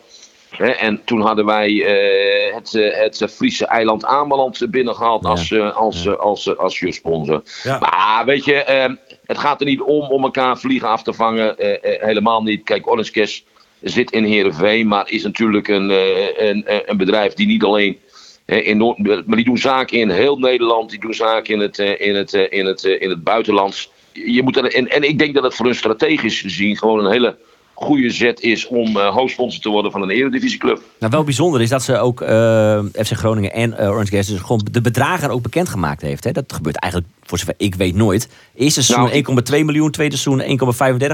[0.51, 5.75] Hè, en toen hadden wij eh, het, eh, het Friese eiland Ameland binnengehaald als, eh,
[5.75, 7.43] als, als, eh, als sponsor.
[7.63, 7.79] Ja.
[7.79, 8.93] Maar weet je, eh,
[9.25, 11.55] het gaat er niet om om elkaar vliegen af te vangen.
[11.81, 12.63] helemaal niet.
[12.63, 13.39] Kijk, Orange Cash
[13.81, 17.97] zit in Heerenveen, maar is natuurlijk een, een, een, bedrijf die niet alleen...
[18.45, 22.15] in Noord, maar die doen zaken in heel Nederland, die doen zaken in het, in
[22.15, 23.91] het, in het, in het buitenland.
[24.11, 27.11] Je moet er, en, en ik denk dat het voor hun strategisch gezien gewoon een
[27.11, 27.37] hele
[27.81, 30.81] goede zet is om eh hoofdsponsor te worden van een eredivisieclub.
[30.99, 34.39] Nou, wel bijzonder is dat ze ook eh, FC Groningen en eh, Orange Gas dus
[34.39, 36.23] gewoon de bedragen ook bekendgemaakt heeft.
[36.23, 36.31] Hè?
[36.31, 38.29] Dat gebeurt eigenlijk, voor zover ik weet, nooit.
[38.55, 40.59] Eerste seizoen Nou, 1,2 miljoen, tweede seizoen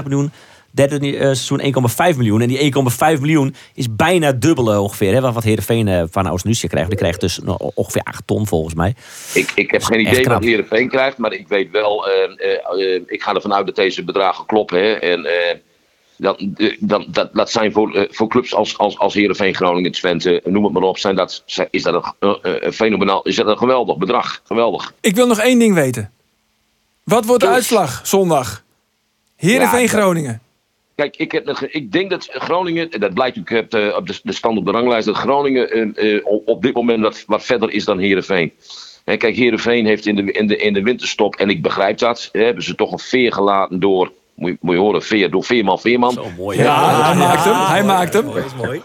[0.00, 0.30] 1,35 miljoen.
[0.70, 1.60] Derde seizoen
[2.12, 2.40] 1,5 miljoen.
[2.40, 2.74] En die
[3.14, 5.12] 1,5 miljoen is bijna dubbele ongeveer.
[5.12, 6.88] Hè, wat Heerenveen eh, van Oost-Nusia krijgt.
[6.88, 8.94] Die krijgt dus nou, ongeveer 8 ton volgens mij.
[9.34, 10.34] Ik, ik heb geen idee knap.
[10.34, 12.08] wat Heerenveen krijgt, maar ik weet wel,
[13.06, 14.78] ik ga ervan uit dat deze bedragen kloppen.
[14.78, 15.26] Hè, en
[16.18, 19.92] dan, eh, dan, dat, dat zijn voor, eh, voor clubs als, als, als Heerenveen, Groningen,
[19.92, 23.36] Twente, noem het maar op, zijn dat, is dat een, eh, eh, een fenomenaal, is
[23.36, 24.40] dat een geweldig bedrag.
[24.44, 24.94] Geweldig.
[25.00, 26.12] Ik wil nog één ding weten.
[27.04, 28.64] Wat wordt de uitslag zondag?
[29.36, 30.42] Heerenveen Ja, Groningen.
[30.98, 34.58] Kijk, ik, heb, ik denk dat Groningen, dat blijkt ook op de, op de, stand
[34.58, 37.98] op de ranglijst, dat Groningen eh, eh, op- dit moment wat, wat verder is dan
[37.98, 38.52] Heerenveen.
[39.04, 42.28] Hè, kijk, Heerenveen heeft in de, in, de, in de winterstop, en ik begrijp dat,
[42.32, 45.80] hebben ze toch een veer gelaten door, moet je, moet je horen, veer, door Veerman
[45.80, 46.12] Veerman.
[46.12, 46.58] Zo mooi.
[46.58, 47.54] Ja, hij maakt hem.
[47.54, 48.26] Hij maakt hem.
[48.26, 48.82] Dat is mooi.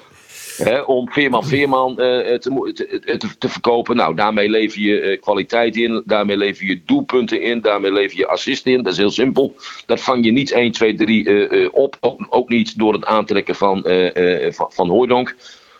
[0.58, 3.95] Hè, om Veerman Veerman eh, te, te, te, te verkopen.
[3.95, 6.04] Nou, daarmee lever je eh, kwaliteit in.
[6.06, 7.62] Daarmee lever je doelpunten in.
[7.62, 8.84] Daarmee lever je assist in.
[8.84, 9.56] Dat is heel simpel.
[9.86, 11.97] Dat vang je niet 1, 2, 3 eh, eh, op.
[11.99, 15.28] Ook, ook niet door het aantrekken van, eh, eh, van, van.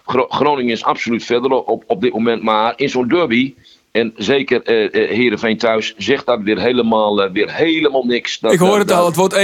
[0.05, 2.43] Gro- Groningen is absoluut verder op, op dit moment.
[2.43, 3.53] Maar in zo'n derby...
[3.93, 8.39] En zeker eh eh, Heerenveen thuis zegt dat weer helemaal, eh, weer helemaal niks.
[8.39, 9.37] Dat, Ik hoor het dat- al, het wordt 1-1.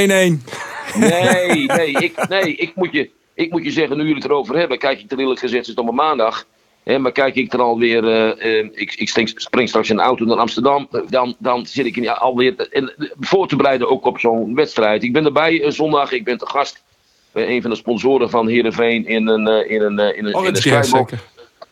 [0.96, 4.58] Nee, nee, ik, nee ik, moet je, ik moet je zeggen, nu jullie het erover
[4.58, 6.46] hebben, kijk ik er eerlijk gezegd, het is nog maar maandag.
[6.84, 10.26] Hè, maar kijk ik er alweer, eh, ik, ik spring, spring straks in de auto
[10.26, 14.20] naar Amsterdam, dan, dan zit ik in, ja, alweer in, voor te bereiden ook op
[14.20, 15.04] zo'n wedstrijd.
[15.04, 16.84] Ik ben erbij zondag, ik ben te gast
[17.32, 20.34] bij een van de sponsoren van Heerenveen in een, in een, in een, in een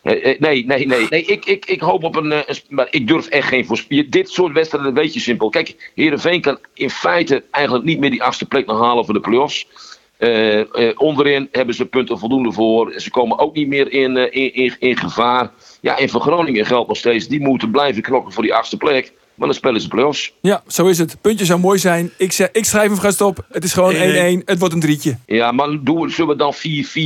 [0.07, 1.07] Eh, eh, Nee, nee, nee.
[1.09, 2.31] nee ik, ik, ik hoop op een.
[2.31, 4.09] eh, maar ik durf echt geen voorspelling.
[4.09, 5.49] Dit soort wedstrijden weet je simpel.
[5.49, 9.19] Kijk, Herenveen kan in feite eigenlijk niet meer die achtste plek nog halen voor de
[9.19, 9.67] play-offs.
[10.97, 12.93] Onderin hebben ze punten voldoende voor.
[12.99, 15.51] Ze komen ook niet meer in, in, in, in gevaar.
[15.81, 17.27] Ja, en voor Groningen geldt nog steeds.
[17.27, 19.13] Die moeten blijven knokken voor die achtste plek.
[19.37, 20.33] Maar dan spelen ze play-offs.
[20.41, 21.17] Ja, zo is het.
[21.21, 22.11] Puntje zou mooi zijn.
[22.17, 23.45] Ik, zeg, ik schrijf hem gast op.
[23.51, 23.97] Het is gewoon 1-1.
[24.45, 25.17] Het wordt een drietje.
[25.25, 26.55] Ja, maar doen we, zullen we dan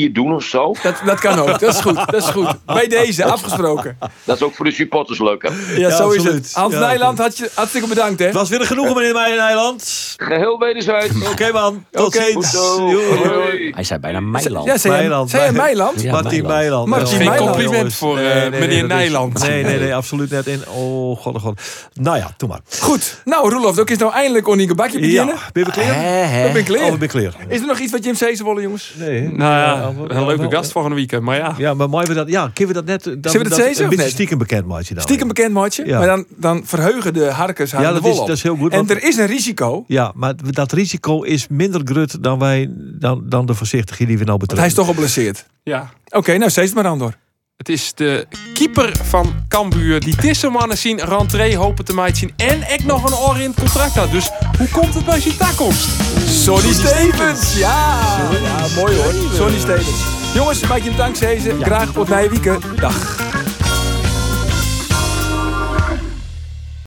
[0.09, 0.75] 4-4 doen of zo?
[0.83, 1.59] Dat, dat kan ook.
[1.59, 1.95] Dat is goed.
[1.95, 2.65] Dat is goed.
[2.65, 3.97] Bij deze, afgesproken.
[4.23, 5.75] Dat is ook voor de supporters leuk, hè?
[5.79, 6.51] Ja, zo is het.
[6.53, 8.25] Hans Ja, Nijland, had je, hartstikke bedankt, hè?
[8.25, 10.13] Het was weer een genoegen, meneer Meijer-Nijland.
[10.17, 11.29] Geheel wederzijds.
[11.31, 11.85] Oké, man.
[11.91, 12.53] Tot ziens.
[12.55, 13.71] Hoi.
[13.73, 14.65] Hij zei bijna Meiland.
[14.65, 15.29] Ja, zei hij, Meiland.
[15.29, 16.01] zei hij Meiland?
[16.01, 16.87] Ja, Martin Meiland.
[16.87, 16.87] Meiland.
[16.87, 19.39] Martin Geen compliment voor, meneer is- Nijland.
[19.47, 20.61] Nee, nee, nee, absoluut net in.
[20.67, 21.61] Oh, god, oh, god.
[21.93, 22.59] Nou ja, doe maar.
[22.79, 23.21] Goed.
[23.25, 25.35] Nou, Roelof, ook is nou eindelijk Onieke Bakje beginnen.
[25.35, 26.45] Ja, ben je klaar?
[26.47, 26.83] Ik ben klaar.
[26.83, 27.35] Oh, ben je klaar?
[27.47, 28.93] Is er nog iets wat Jim Sezen willen, jongens?
[28.97, 29.21] Nee.
[29.21, 31.21] Nou ja, een leuke gast volgende weekend.
[31.23, 32.29] Maar ja, Ja, maar mooi we dat.
[32.29, 33.23] Ja, kunnen we dat net.
[33.23, 35.03] Dat, Zullen we dat zeggen, Een beetje stiekem bekend maatje dan.
[35.03, 35.85] Stiekem bekend maatje.
[35.85, 35.97] Ja.
[35.97, 38.27] Maar dan, dan verheugen de harkers haar Ja, dat wol is- op.
[38.27, 39.83] dat is heel goed, En want- er is een risico.
[39.87, 42.69] Ja, maar dat risico is minder grut dan wij
[42.99, 44.57] dan, dan de voorzichtigheid die we nou Want betreffen.
[44.75, 45.45] hij is toch geblesseerd.
[45.63, 45.89] ja.
[46.09, 47.13] Oké, nou steeds maar aan door.
[47.61, 52.33] Het is de keeper van Cambuur die deze mannen zien rentree hopen te maken zien
[52.35, 54.11] en ik nog een oor in het contract had.
[54.11, 55.87] Dus hoe komt het bij zijn takkomst?
[56.27, 57.99] Sonny Stevens, ja.
[58.41, 59.13] Ja, mooi hoor.
[59.33, 60.03] Sonny Stevens.
[60.33, 61.63] Jongens, maak je een dank, Sezen.
[61.63, 62.63] Graag na je weekend.
[62.79, 63.19] Dag.